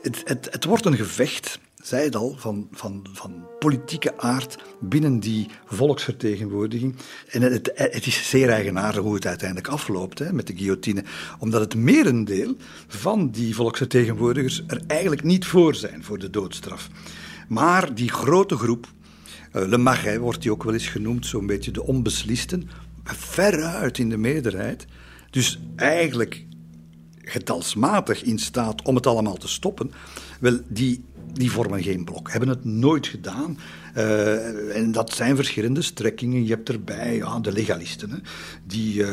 [0.00, 5.20] het, het, het wordt een gevecht, zei het al, van, van, van politieke aard binnen
[5.20, 6.96] die volksvertegenwoordiging.
[7.30, 11.04] En het, het is zeer eigenaardig hoe het uiteindelijk afloopt hè, met de guillotine,
[11.38, 12.56] omdat het merendeel
[12.86, 16.88] van die volksvertegenwoordigers er eigenlijk niet voor zijn voor de doodstraf.
[17.48, 18.86] Maar die grote groep
[19.64, 22.68] Le Marais wordt die ook wel eens genoemd, zo'n beetje de onbeslisten,
[23.04, 24.86] veruit in de meerderheid.
[25.30, 26.44] Dus eigenlijk
[27.22, 29.90] getalsmatig in staat om het allemaal te stoppen.
[30.40, 31.04] Wel, die,
[31.38, 33.58] die vormen geen blok, hebben het nooit gedaan.
[33.96, 36.42] Uh, en dat zijn verschillende strekkingen.
[36.42, 38.16] Je hebt erbij ja, de legalisten, hè,
[38.64, 39.08] die uh,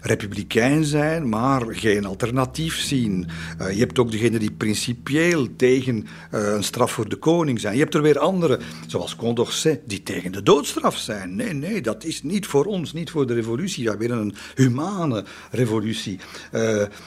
[0.00, 3.26] republikein zijn, maar geen alternatief zien.
[3.60, 7.74] Uh, je hebt ook degenen die principieel tegen een straf voor de koning zijn.
[7.74, 11.34] Je hebt er weer andere, zoals Condorcet, die tegen de doodstraf zijn.
[11.34, 13.82] Nee, nee, dat is niet voor ons, niet voor de revolutie.
[13.82, 16.18] Ja, weer een humane revolutie.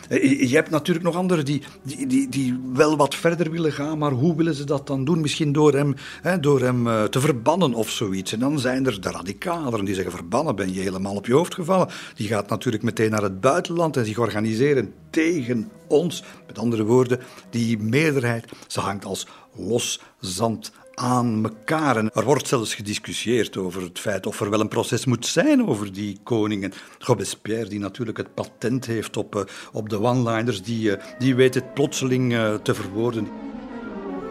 [0.10, 4.12] je hebt natuurlijk nog anderen die, die, die, die wel wat verder willen gaan, maar
[4.12, 5.22] hoe willen ze dat dan doen?
[5.22, 8.34] Misschien door hem, hè, door hem eh, te verbannen of zoiets.
[8.34, 11.54] En dan zijn er de radicaleren die zeggen: verbannen ben je helemaal op je hoofd
[11.54, 11.90] gevallen.
[12.16, 16.24] Die gaat natuurlijk meteen naar het buitenland en zich organiseren tegen ons.
[16.48, 21.96] Met andere woorden, die meerderheid, ze hangt als los zand aan elkaar.
[21.96, 25.94] Er wordt zelfs gediscussieerd over het feit of er wel een proces moet zijn over
[25.94, 26.74] die koningen.
[27.00, 31.54] Robespierre, die natuurlijk het patent heeft op, uh, op de one-liners, die, uh, die weet
[31.54, 33.28] het plotseling te verwoorden.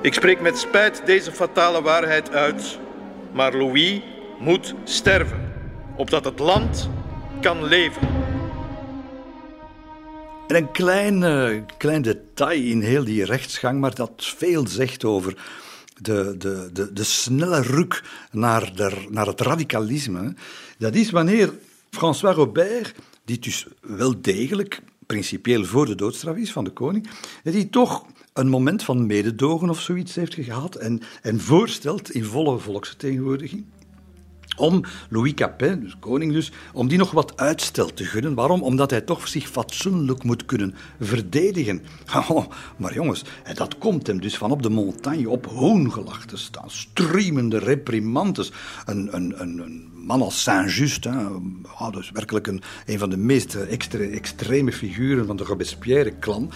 [0.03, 2.79] Ik spreek met spijt deze fatale waarheid uit,
[3.33, 4.01] maar Louis
[4.39, 5.53] moet sterven,
[5.97, 6.91] opdat het land
[7.41, 8.09] kan leven.
[10.47, 15.37] En een klein, uh, klein detail in heel die rechtsgang, maar dat veel zegt over
[15.97, 20.35] de, de, de, de snelle ruk naar, de, naar het radicalisme,
[20.79, 21.53] dat is wanneer
[21.91, 27.09] François Robert, die dus wel degelijk principieel voor de doodstraf is van de koning,
[27.43, 28.05] hij toch
[28.39, 33.65] een moment van mededogen of zoiets heeft gehad en, en voorstelt in volle volksvertegenwoordiging
[34.59, 38.35] om Louis Capet, dus koning dus, om die nog wat uitstel te gunnen.
[38.35, 38.63] Waarom?
[38.63, 41.83] Omdat hij toch zich fatsoenlijk moet kunnen verdedigen.
[42.29, 46.71] Oh, maar jongens, dat komt hem dus van op de montagne op hoongelach te staan.
[46.71, 48.53] Streamende reprimandes.
[48.87, 51.09] Een, een, een, man als Saint-Just,
[51.91, 56.51] dus werkelijk een, een van de meest extre, extreme figuren van de Robespierre-klan,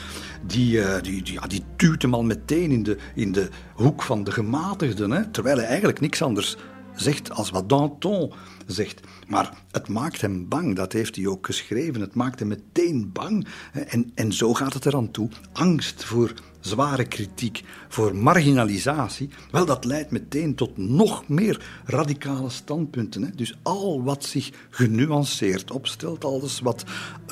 [0.46, 4.24] die, uh, die, die, ja, duwt hem al meteen in de, in de hoek van
[4.24, 6.56] de gematigden, hè, terwijl hij eigenlijk niks anders
[7.02, 8.32] zegt als wat Danton
[8.66, 9.00] zegt.
[9.28, 12.00] Maar het maakt hem bang, dat heeft hij ook geschreven.
[12.00, 13.46] Het maakt hem meteen bang.
[13.72, 15.28] En, en zo gaat het eraan toe.
[15.52, 23.22] Angst voor zware kritiek, voor marginalisatie, wel, dat leidt meteen tot nog meer radicale standpunten.
[23.22, 23.30] Hè.
[23.30, 26.84] Dus al wat zich genuanceerd opstelt, alles wat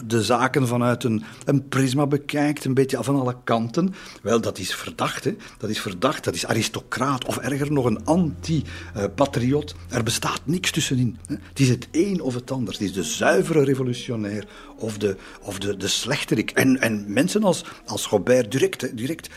[0.07, 4.75] de zaken vanuit een, een prisma bekijkt, een beetje van alle kanten, wel, dat is
[4.75, 5.25] verdacht.
[5.25, 5.37] Hè.
[5.59, 9.75] Dat is verdacht, dat is aristocraat of erger nog een anti-patriot.
[9.89, 11.17] Er bestaat niks tussenin.
[11.27, 11.35] Hè.
[11.49, 12.73] Het is het een of het ander.
[12.73, 14.47] Het is de zuivere revolutionair
[14.81, 16.51] of de, of de, de slechterik.
[16.51, 19.29] En, en mensen als, als Robert direct, direct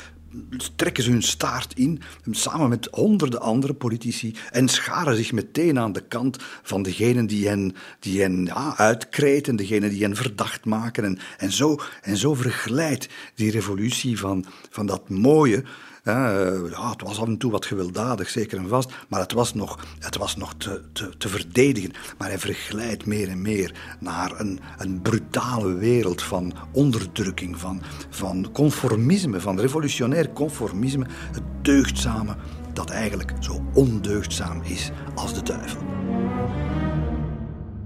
[0.75, 2.01] trekken ze hun staart in,
[2.32, 7.47] samen met honderden andere politici, en scharen zich meteen aan de kant van degenen die
[7.47, 11.03] hen, die hen ja, uitkreten, degenen die hen verdacht maken.
[11.03, 15.63] En, en, zo, en zo verglijdt die revolutie van, van dat mooie
[16.03, 19.85] ja, het was af en toe wat gewelddadig, zeker en vast, maar het was nog,
[19.99, 21.93] het was nog te, te, te verdedigen.
[22.17, 28.49] Maar hij verglijdt meer en meer naar een, een brutale wereld van onderdrukking, van, van
[28.51, 32.35] conformisme, van revolutionair conformisme, het deugdzame
[32.73, 35.81] dat eigenlijk zo ondeugdzaam is als de duivel.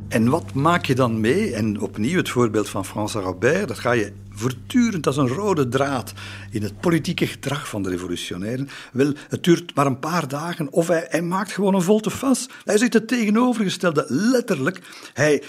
[0.08, 1.54] En wat maak je dan mee?
[1.54, 6.13] En opnieuw het voorbeeld van François Robert, dat ga je voortdurend als een rode draad
[6.52, 8.70] in het politieke gedrag van de revolutionairen.
[8.91, 12.50] Wel, het duurt maar een paar dagen of hij, hij maakt gewoon een volte-face.
[12.63, 14.82] Hij zegt het tegenovergestelde, letterlijk.
[15.13, 15.43] Hij,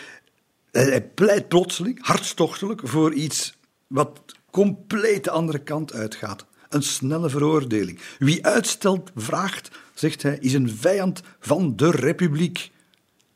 [0.70, 6.46] hij pleit plotseling, hartstochtelijk, voor iets wat compleet de andere kant uitgaat.
[6.68, 8.00] Een snelle veroordeling.
[8.18, 12.70] Wie uitstelt, vraagt, zegt hij, is een vijand van de republiek.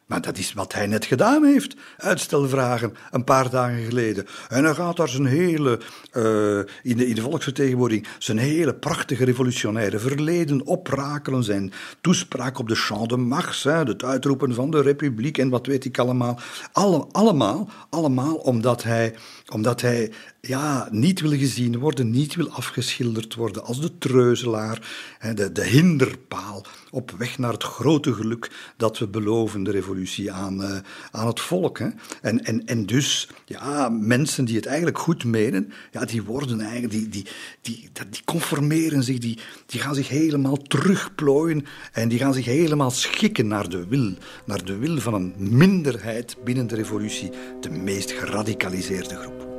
[0.07, 1.77] Maar dat is wat hij net gedaan heeft.
[1.97, 4.27] Uitstelvragen, een paar dagen geleden.
[4.49, 5.81] En hij gaat daar zijn hele,
[6.17, 11.45] uh, in, de, in de volksvertegenwoordiging, zijn hele prachtige revolutionaire verleden oprakelen.
[11.45, 15.67] Zijn toespraak op de Champ de Mars, hè, het uitroepen van de republiek en wat
[15.67, 16.39] weet ik allemaal.
[16.73, 19.15] Alle, allemaal, allemaal omdat hij,
[19.53, 20.13] omdat hij
[20.49, 24.91] ja, niet wil gezien worden, niet wil afgeschilderd worden als de treuzelaar,
[25.35, 30.61] de, de hinderpaal op weg naar het grote geluk dat we beloven, de revolutie, aan,
[30.61, 30.77] uh,
[31.11, 31.79] aan het volk.
[31.79, 31.89] Hè.
[32.23, 36.93] En, en, en dus, ja, mensen die het eigenlijk goed menen, ja, die worden eigenlijk,
[36.93, 37.27] die, die,
[37.61, 42.91] die, die conformeren zich, die, die gaan zich helemaal terugplooien en die gaan zich helemaal
[42.91, 48.11] schikken naar de wil, naar de wil van een minderheid binnen de revolutie, de meest
[48.11, 49.52] geradicaliseerde groep.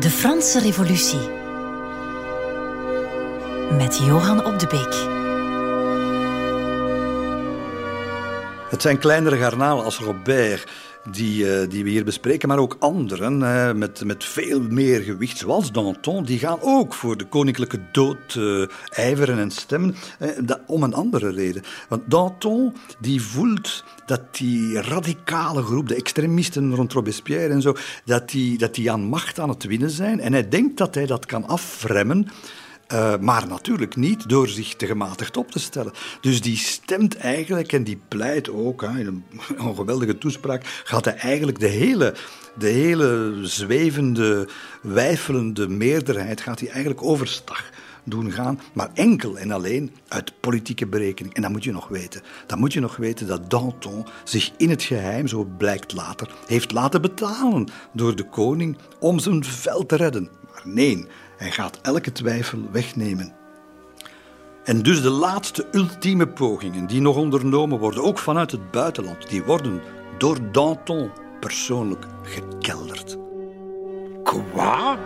[0.00, 1.30] De Franse Revolutie
[3.70, 4.94] met Johan op de Beek.
[8.70, 10.70] Het zijn kleinere garnalen als Robert
[11.10, 15.38] die, uh, die we hier bespreken, maar ook anderen uh, met, met veel meer gewicht,
[15.38, 19.94] zoals Danton, die gaan ook voor de koninklijke dood uh, ijveren en stemmen,
[20.66, 21.62] om een andere reden.
[21.88, 28.30] Want Danton die voelt dat die radicale groep, de extremisten rond Robespierre en zo, dat
[28.30, 30.20] die, dat die aan macht aan het winnen zijn.
[30.20, 32.28] En hij denkt dat hij dat kan afremmen.
[32.92, 35.92] Uh, maar natuurlijk niet door zich te gematigd op te stellen.
[36.20, 39.24] Dus die stemt eigenlijk en die pleit ook, hè, in een,
[39.66, 42.14] een geweldige toespraak, gaat hij eigenlijk de hele,
[42.58, 44.48] de hele zwevende,
[44.82, 47.70] wijfelende meerderheid gaat hij eigenlijk overstag
[48.06, 51.34] doen gaan, maar enkel en alleen uit politieke berekening.
[51.34, 52.22] En dat moet je nog weten.
[52.46, 56.72] Dan moet je nog weten dat Danton zich in het geheim, zo blijkt later, heeft
[56.72, 60.30] laten betalen door de koning om zijn vel te redden.
[60.52, 63.34] Maar nee, hij gaat elke twijfel wegnemen.
[64.64, 69.42] En dus de laatste ultieme pogingen die nog ondernomen worden, ook vanuit het buitenland, die
[69.42, 69.82] worden
[70.18, 73.16] door Danton persoonlijk gekelderd.
[74.22, 74.96] Quoi?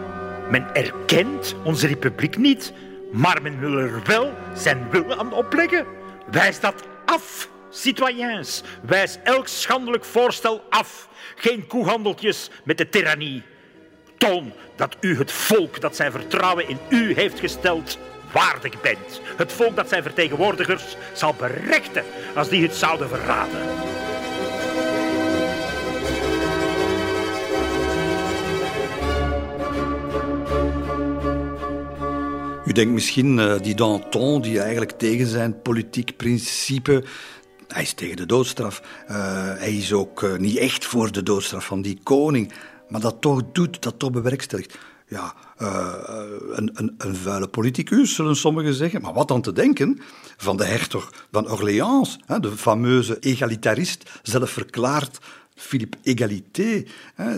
[0.51, 2.73] Men erkent onze republiek niet,
[3.12, 5.87] maar men wil er wel zijn wil aan opleggen.
[6.31, 8.62] Wijs dat af, citoyens.
[8.83, 11.09] Wijs elk schandelijk voorstel af.
[11.37, 13.43] Geen koehandeltjes met de tirannie.
[14.21, 17.99] Toon dat u het volk dat zijn vertrouwen in u heeft gesteld
[18.33, 19.21] waardig bent.
[19.37, 22.05] Het volk dat zijn vertegenwoordigers zal berechten
[22.35, 23.61] als die het zouden verraden.
[32.64, 37.05] U denkt misschien, uh, die Danton, die eigenlijk tegen zijn politiek principe
[37.73, 38.83] hij is tegen de doodstraf.
[39.11, 39.14] Uh,
[39.59, 42.53] hij is ook uh, niet echt voor de doodstraf van die koning.
[42.91, 44.78] Maar dat toch doet, dat toch bewerkstelligt.
[45.09, 45.95] Ja, uh,
[46.51, 49.01] een, een, een, vuile politicus, zullen sommigen zeggen.
[49.01, 50.01] Maar wat dan te denken
[50.36, 55.18] van de hertog van Orléans, hè, de fameuze egalitarist, zelf verklaard
[55.55, 56.84] Philippe Egalité,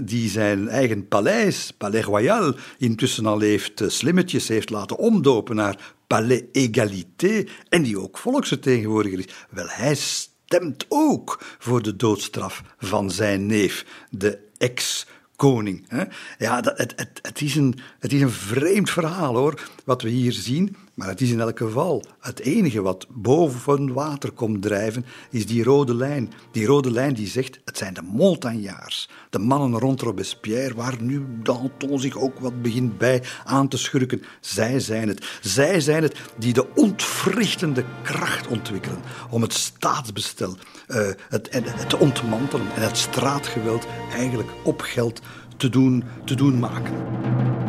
[0.03, 6.43] die zijn eigen paleis, Palais Royal, intussen al heeft slimmetjes heeft laten omdopen naar Palais
[6.53, 9.35] Égalité en die ook volksvertegenwoordiger is.
[9.51, 15.07] Wel, hij stemt ook voor de doodstraf van zijn neef, de ex
[15.37, 15.85] koning.
[15.89, 16.05] Hè?
[16.39, 20.09] Ja, dat, het, het, het, is een, het is een vreemd verhaal hoor, wat we
[20.09, 20.77] hier zien.
[20.95, 25.65] Maar het is in elk geval het enige wat boven water komt drijven, is die
[25.65, 26.33] rode lijn.
[26.51, 31.27] Die rode lijn die zegt, het zijn de Montagnards, de mannen rond Robespierre, waar nu
[31.43, 34.23] Danton zich ook wat begint bij aan te schurken.
[34.41, 35.39] Zij zijn het.
[35.41, 40.57] Zij zijn het die de ontwrichtende kracht ontwikkelen om het staatsbestel
[40.89, 40.97] uh,
[41.29, 45.21] het, het te ontmantelen en het straatgeweld eigenlijk op geld
[45.57, 47.62] te doen, te doen maken.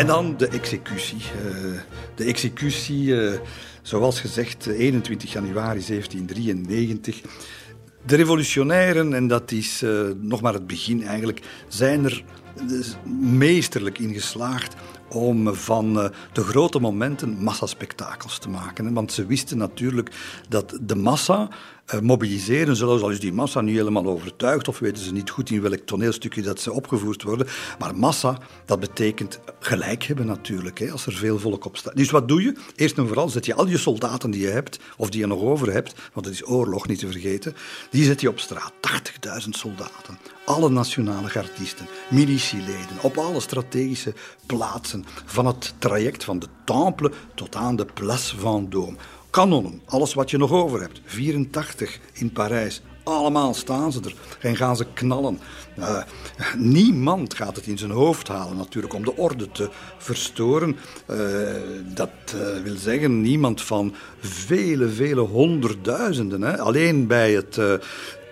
[0.00, 1.18] En dan de executie.
[1.18, 1.80] Uh,
[2.14, 3.32] de executie, uh,
[3.82, 7.20] zoals gezegd, 21 januari 1793.
[8.06, 12.24] De revolutionairen, en dat is uh, nog maar het begin eigenlijk, zijn er
[13.20, 14.74] meesterlijk in geslaagd
[15.08, 15.94] om van
[16.32, 18.94] de grote momenten massaspectakels te maken.
[18.94, 20.10] Want ze wisten natuurlijk
[20.48, 21.48] dat de massa
[22.02, 25.62] mobiliseren, zelfs al is die massa niet helemaal overtuigd of weten ze niet goed in
[25.62, 27.46] welk toneelstukje dat ze opgevoerd worden.
[27.78, 31.96] Maar massa, dat betekent gelijk hebben natuurlijk, hè, als er veel volk op staat.
[31.96, 32.56] Dus wat doe je?
[32.76, 35.40] Eerst en vooral zet je al je soldaten die je hebt, of die je nog
[35.40, 37.56] over hebt, want het is oorlog niet te vergeten,
[37.90, 38.72] die zet je op straat.
[39.42, 40.18] 80.000 soldaten.
[40.44, 44.14] Alle nationale gardisten, militieleden, op alle strategische
[44.46, 48.96] plaatsen, van het traject van de Temple tot aan de Place Vendôme.
[49.30, 51.00] Kanonnen, alles wat je nog over hebt.
[51.04, 52.82] 84 in Parijs.
[53.02, 55.38] Allemaal staan ze er en gaan ze knallen.
[55.78, 56.02] Uh,
[56.56, 60.76] niemand gaat het in zijn hoofd halen natuurlijk om de orde te verstoren.
[61.10, 61.18] Uh,
[61.94, 66.42] dat uh, wil zeggen niemand van vele, vele honderdduizenden.
[66.42, 66.58] Hè.
[66.58, 67.60] Alleen bij het,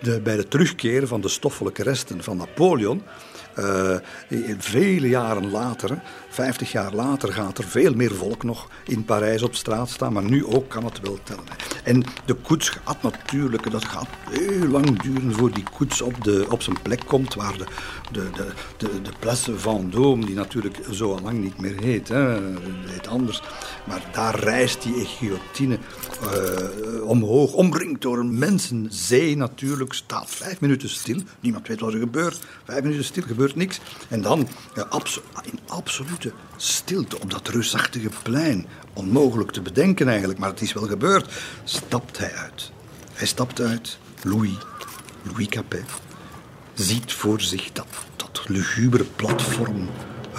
[0.01, 3.03] de, bij het terugkeren van de stoffelijke resten van Napoleon...
[4.57, 9.55] vele jaren later, 50 jaar later gaat er veel meer volk nog in Parijs op
[9.55, 11.43] straat staan, maar nu ook kan het wel tellen.
[11.83, 16.45] En de koets gaat natuurlijk, dat gaat heel lang duren voor die koets op, de,
[16.49, 17.65] op zijn plek komt, waar de,
[18.11, 18.45] de, de,
[18.77, 22.39] de, de Place Vendôme, die natuurlijk zo lang niet meer heet, hè,
[22.85, 23.41] heet anders,
[23.83, 25.77] maar daar reist die guillotine
[26.23, 31.99] uh, omhoog, omringd door een mensenzee natuurlijk, staat vijf minuten stil, niemand weet wat er
[31.99, 33.79] gebeurt, vijf minuten stil, gebeurt niks.
[34.07, 34.87] En dan, ja,
[35.43, 38.65] in absoluut stilte op dat reusachtige plein.
[38.93, 41.33] Onmogelijk te bedenken eigenlijk, maar het is wel gebeurd.
[41.63, 42.71] Stapt hij uit.
[43.13, 43.97] Hij stapt uit.
[44.23, 44.57] Louis,
[45.23, 45.85] Louis Capet,
[46.73, 49.89] ziet voor zich dat, dat lugubere platform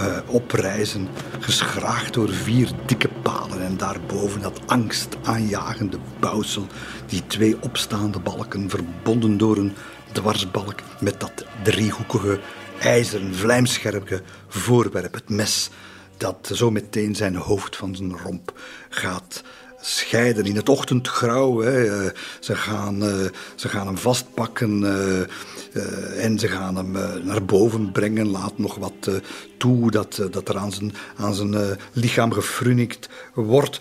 [0.01, 1.09] uh, oprijzen,
[1.41, 6.67] geschraagd door vier dikke palen en daarboven dat angstaanjagende bouwsel,
[7.07, 9.73] die twee opstaande balken verbonden door een
[10.13, 12.41] dwarsbalk met dat driehoekige
[12.81, 15.71] ijzeren, vlijmscherpe voorwerp, het mes,
[16.17, 19.43] dat zo meteen zijn hoofd van zijn romp gaat
[19.81, 21.63] scheiden in het ochtendgrauw.
[21.63, 22.11] Eh,
[22.41, 23.15] ze, gaan, uh,
[23.55, 26.93] ze gaan hem vastpakken uh, en ze gaan hem
[27.25, 28.31] naar boven brengen.
[28.31, 29.21] Laat nog wat
[29.57, 33.81] toe dat, dat er aan zijn, aan zijn lichaam gefrunikt wordt.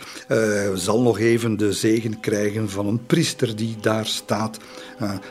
[0.74, 4.58] zal nog even de zegen krijgen van een priester die daar staat.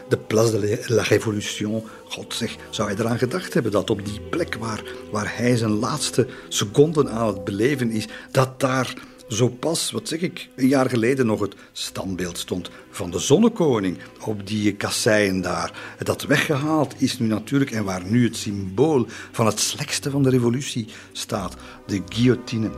[0.08, 1.84] de Place de la Révolution.
[2.08, 5.78] God zeg, zou hij eraan gedacht hebben dat op die plek waar, waar hij zijn
[5.78, 8.94] laatste seconden aan het beleven is, dat daar
[9.28, 13.98] zo pas, wat zeg ik, een jaar geleden nog het standbeeld stond van de zonnekoning
[14.24, 15.96] op die kasseien daar.
[15.98, 20.30] Dat weggehaald is nu natuurlijk en waar nu het symbool van het slechtste van de
[20.30, 21.56] revolutie staat,
[21.86, 22.70] de guillotine.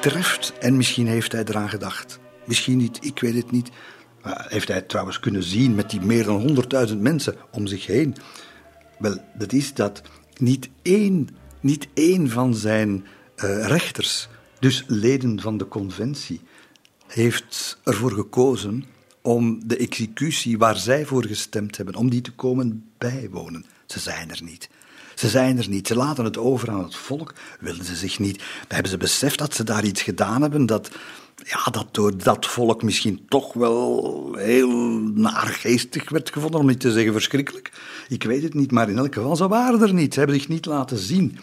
[0.00, 3.70] Treft, en misschien heeft hij eraan gedacht, misschien niet, ik weet het niet,
[4.24, 8.16] heeft hij trouwens kunnen zien met die meer dan 100.000 mensen om zich heen.
[8.98, 10.02] Wel, dat is dat
[10.36, 11.28] niet één,
[11.60, 14.28] niet één van zijn uh, rechters,
[14.58, 16.40] dus leden van de conventie,
[17.06, 18.84] heeft ervoor gekozen
[19.22, 23.64] om de executie waar zij voor gestemd hebben, om die te komen bijwonen.
[23.86, 24.68] Ze zijn er niet.
[25.20, 25.86] Ze zijn er niet.
[25.86, 27.34] Ze laten het over aan het volk.
[27.60, 28.42] Wilden ze zich niet.
[28.68, 30.90] Hebben ze beseft dat ze daar iets gedaan hebben dat,
[31.44, 34.70] ja, dat door dat volk misschien toch wel heel
[35.14, 37.70] naargeestig werd gevonden, om niet te zeggen verschrikkelijk.
[38.08, 40.12] Ik weet het niet, maar in elk geval, ze waren er niet.
[40.12, 41.38] Ze hebben zich niet laten zien.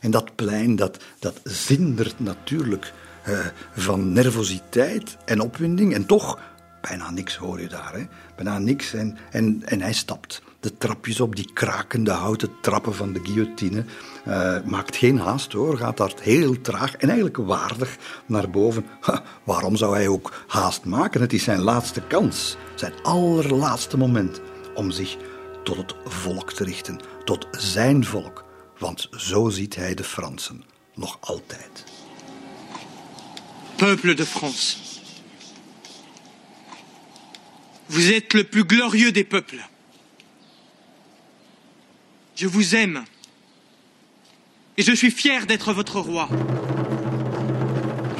[0.00, 2.92] En dat plein, dat, dat zindert natuurlijk
[3.22, 3.38] eh,
[3.72, 5.94] van nervositeit en opwinding.
[5.94, 6.38] En toch,
[6.80, 7.92] bijna niks hoor je daar.
[7.92, 8.04] Hè?
[8.36, 8.92] Bijna niks.
[8.94, 13.84] En, en, en hij stapt de trapjes op, die krakende houten trappen van de guillotine.
[14.28, 18.86] Uh, maakt geen haast hoor, gaat daar heel traag en eigenlijk waardig naar boven.
[19.44, 21.20] waarom zou hij ook haast maken?
[21.20, 24.40] Het is zijn laatste kans, zijn allerlaatste moment
[24.74, 25.16] om zich
[25.64, 28.44] tot het volk te richten, tot zijn volk.
[28.78, 30.64] Want zo ziet hij de Fransen
[30.94, 31.84] nog altijd.
[33.76, 34.87] Peuple de France.
[37.88, 39.66] Vous êtes le plus glorieux des peuples.
[42.36, 43.04] Je vous aime.
[44.76, 46.28] Et je suis fier d'être votre roi.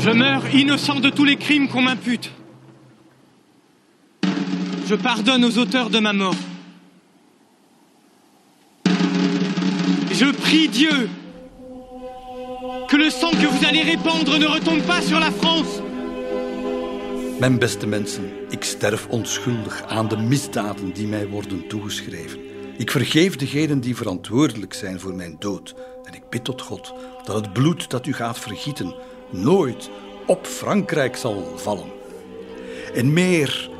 [0.00, 2.30] Je meurs innocent de tous les crimes qu'on m'impute.
[4.88, 6.34] Je pardonne aux auteurs de ma mort.
[10.12, 11.10] Je prie Dieu
[12.88, 15.82] que le sang que vous allez répandre ne retombe pas sur la France.
[17.39, 22.41] Mijn beste mensen, ik sterf onschuldig aan de misdaden die mij worden toegeschreven.
[22.76, 25.74] Ik vergeef degenen die verantwoordelijk zijn voor mijn dood.
[26.05, 28.95] En ik bid tot God dat het bloed dat u gaat vergieten
[29.30, 29.91] nooit
[30.26, 31.91] op Frankrijk zal vallen.
[32.95, 33.70] En meer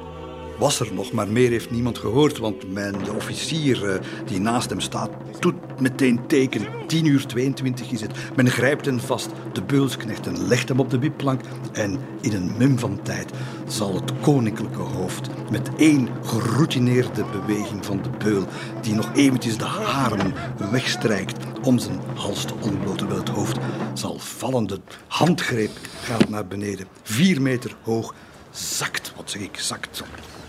[0.59, 4.71] was er nog, maar meer heeft niemand gehoord, want mijn, de officier eh, die naast
[4.71, 6.67] hem staat, doet meteen teken.
[6.87, 8.13] 10 uur 22 is het.
[8.37, 11.41] Men grijpt hem vast, de beulsknechten legt hem op de wipplank
[11.73, 13.31] en in een mum van tijd
[13.69, 18.45] zal het koninklijke hoofd met één geroutineerde beweging van de beul,
[18.81, 20.35] die nog eventjes de haren
[20.71, 23.59] wegstrijkt om zijn hals te ontbloten, terwijl het hoofd
[23.93, 24.67] zal vallen.
[24.67, 25.71] De handgreep
[26.03, 28.15] gaat naar beneden, vier meter hoog,
[28.51, 30.03] zakt, wat zeg ik, zakt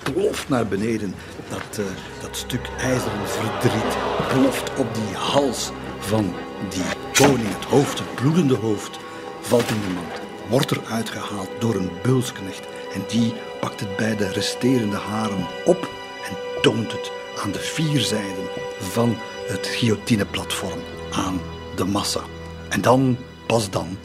[0.04, 1.16] ploft naar beneden.
[1.50, 1.86] Dat, uh,
[2.22, 3.98] dat stuk ijzeren verdriet
[4.28, 6.34] ploft op die hals van
[6.70, 6.84] die
[7.14, 7.56] koning.
[7.56, 9.00] Het hoofd, het bloedende hoofd,
[9.42, 10.22] valt in de mand.
[10.50, 12.68] Wordt er uitgehaald door een beulsknecht.
[12.94, 15.90] En die pakt het bij de resterende haren op
[16.30, 17.12] en toont het
[17.44, 18.48] aan de vier zijden
[18.80, 20.80] van het guillotineplatform
[21.12, 21.42] aan
[21.76, 22.22] de massa.
[22.70, 23.98] En dan, pas dan,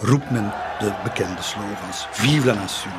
[0.00, 2.06] roept men de bekende slogans.
[2.10, 2.92] Vive la nation,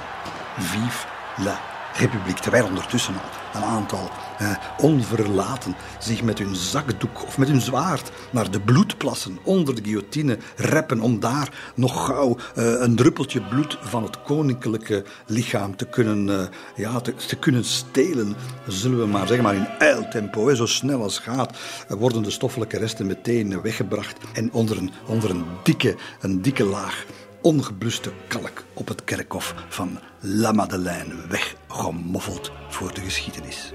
[0.57, 1.05] vive
[1.37, 2.37] la republiek.
[2.37, 8.11] Terwijl ondertussen al een aantal eh, onverlaten zich met hun zakdoek of met hun zwaard
[8.31, 13.77] naar de bloedplassen onder de guillotine reppen om daar nog gauw eh, een druppeltje bloed
[13.81, 16.41] van het koninklijke lichaam te kunnen, uh,
[16.75, 18.35] ja, te, kunnen stelen.
[18.67, 22.77] Zullen we maar zeggen, maar in uiltempo, hè, zo snel als gaat, worden de stoffelijke
[22.77, 27.05] resten meteen weggebracht en onder onder een, dikke, een dikke laag
[27.45, 33.73] ongebluste kalk op het kerkhof van La Madeleine weggemoffeld voor de geschiedenis.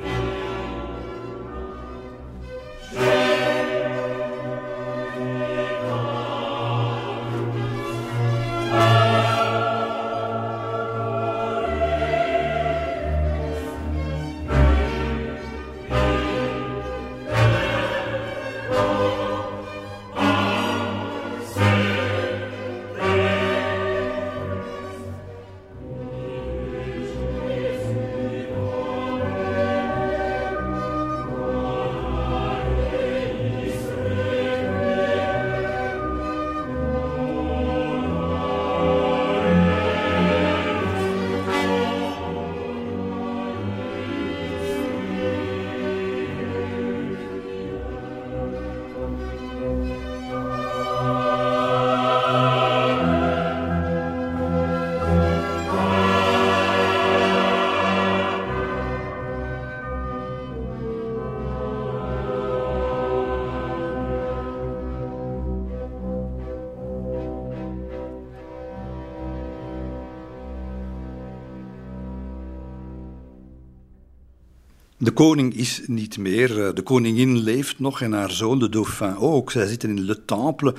[75.03, 76.66] De koning is niet meer.
[76.66, 79.51] Eh, de koningin leeft nog en haar zoon, de dauphin, ook.
[79.51, 80.74] Zij zitten in Le Temple.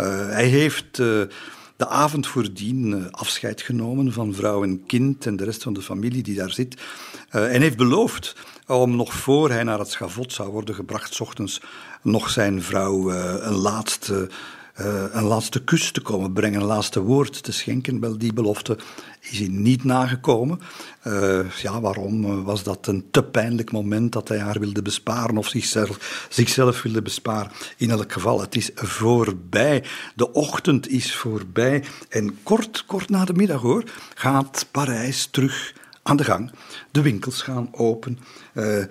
[0.00, 1.22] Uh, hij heeft uh,
[1.76, 6.22] de avond voordien afscheid genomen van vrouw en kind en de rest van de familie
[6.22, 6.80] die daar zit.
[7.28, 11.60] En heeft beloofd om nog voor hij naar het schavot zou worden gebracht, s ochtends
[12.02, 14.28] nog zijn vrouw een laatste
[14.80, 18.00] uh, een laatste kus te komen brengen, een laatste woord te schenken.
[18.00, 18.78] Wel, die belofte
[19.20, 20.60] is hij niet nagekomen.
[21.06, 25.48] Uh, ja, waarom was dat een te pijnlijk moment dat hij haar wilde besparen of
[25.48, 27.52] zichzelf, zichzelf wilde besparen?
[27.76, 29.84] In elk geval, het is voorbij.
[30.14, 31.84] De ochtend is voorbij.
[32.08, 36.50] En kort, kort na de middag hoor, gaat Parijs terug aan de gang.
[36.90, 38.18] De winkels gaan open.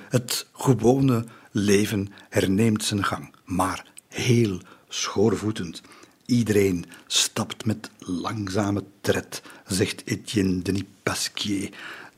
[0.09, 3.33] Het gewone leven herneemt zijn gang.
[3.45, 4.59] Maar heel
[4.93, 5.81] schoorvoetend.
[6.25, 11.69] Iedereen stapt met langzame tred, zegt Etienne Denis Pasquier,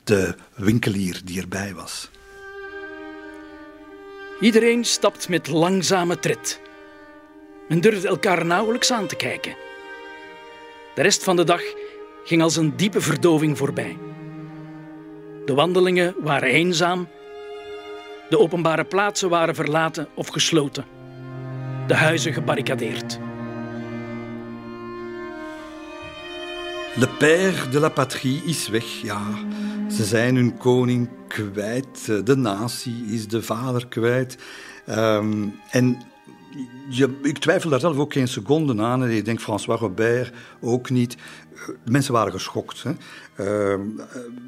[0.04, 2.10] de winkelier die erbij was.
[4.40, 6.60] Iedereen stapt met langzame tred.
[7.68, 9.56] Men durft elkaar nauwelijks aan te kijken.
[10.94, 11.62] De rest van de dag
[12.24, 13.98] ging als een diepe verdoving voorbij.
[15.44, 17.08] De wandelingen waren eenzaam.
[18.28, 20.95] De openbare plaatsen waren verlaten of gesloten
[21.86, 23.18] de huizen gebarricadeerd.
[26.94, 29.22] Le père de la patrie is weg, ja.
[29.90, 32.26] Ze zijn hun koning kwijt.
[32.26, 34.38] De natie is de vader kwijt.
[34.88, 35.98] Um, en
[36.88, 39.02] je, ik twijfel daar zelf ook geen seconde aan.
[39.02, 41.16] En ik denk François Robert ook niet.
[41.84, 42.84] Mensen waren geschokt.
[43.40, 43.72] Uh,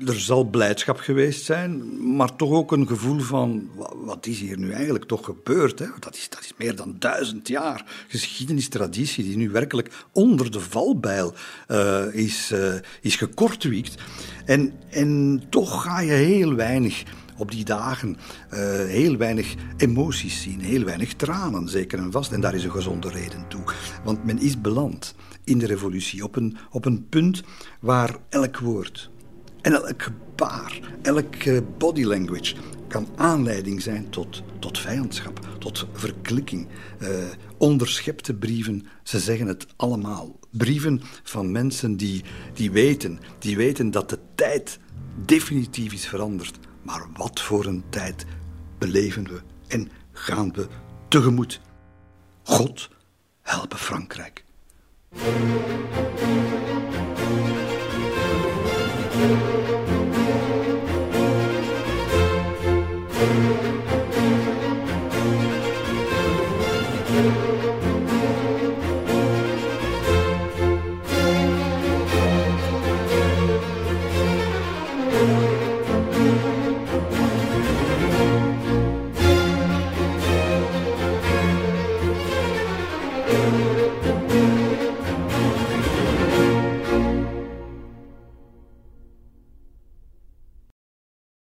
[0.07, 3.71] er zal blijdschap geweest zijn, maar toch ook een gevoel van
[4.05, 5.79] wat is hier nu eigenlijk toch gebeurd?
[5.79, 5.87] Hè?
[5.99, 11.35] Dat, is, dat is meer dan duizend jaar geschiedenistraditie die nu werkelijk onder de valbijl
[11.69, 14.03] uh, is, uh, is gekortwiekt.
[14.45, 17.03] En, en toch ga je heel weinig
[17.37, 18.17] op die dagen
[18.51, 22.33] uh, heel weinig emoties zien, heel weinig tranen, zeker en vast.
[22.33, 23.63] En daar is een gezonde reden toe.
[24.05, 25.15] Want men is beland
[25.49, 27.43] in de revolutie op een, op een punt
[27.81, 29.11] waar elk woord
[29.61, 32.55] en elk gebaar, elke body language
[32.89, 36.67] kan aanleiding zijn tot, tot vijandschap, tot verklikking.
[37.03, 37.09] Uh,
[37.59, 40.39] onderschepte brieven, ze zeggen het allemaal.
[40.51, 42.25] Brieven van mensen die,
[42.55, 44.79] die weten, die weten dat de tijd
[45.25, 46.59] definitief is veranderd.
[46.83, 48.25] Maar wat voor een tijd
[48.79, 50.67] beleven we en gaan we
[51.09, 51.61] tegemoet?
[52.43, 52.89] God
[53.43, 54.45] helpen Frankrijk.
[55.11, 55.63] Thank
[63.63, 63.68] you.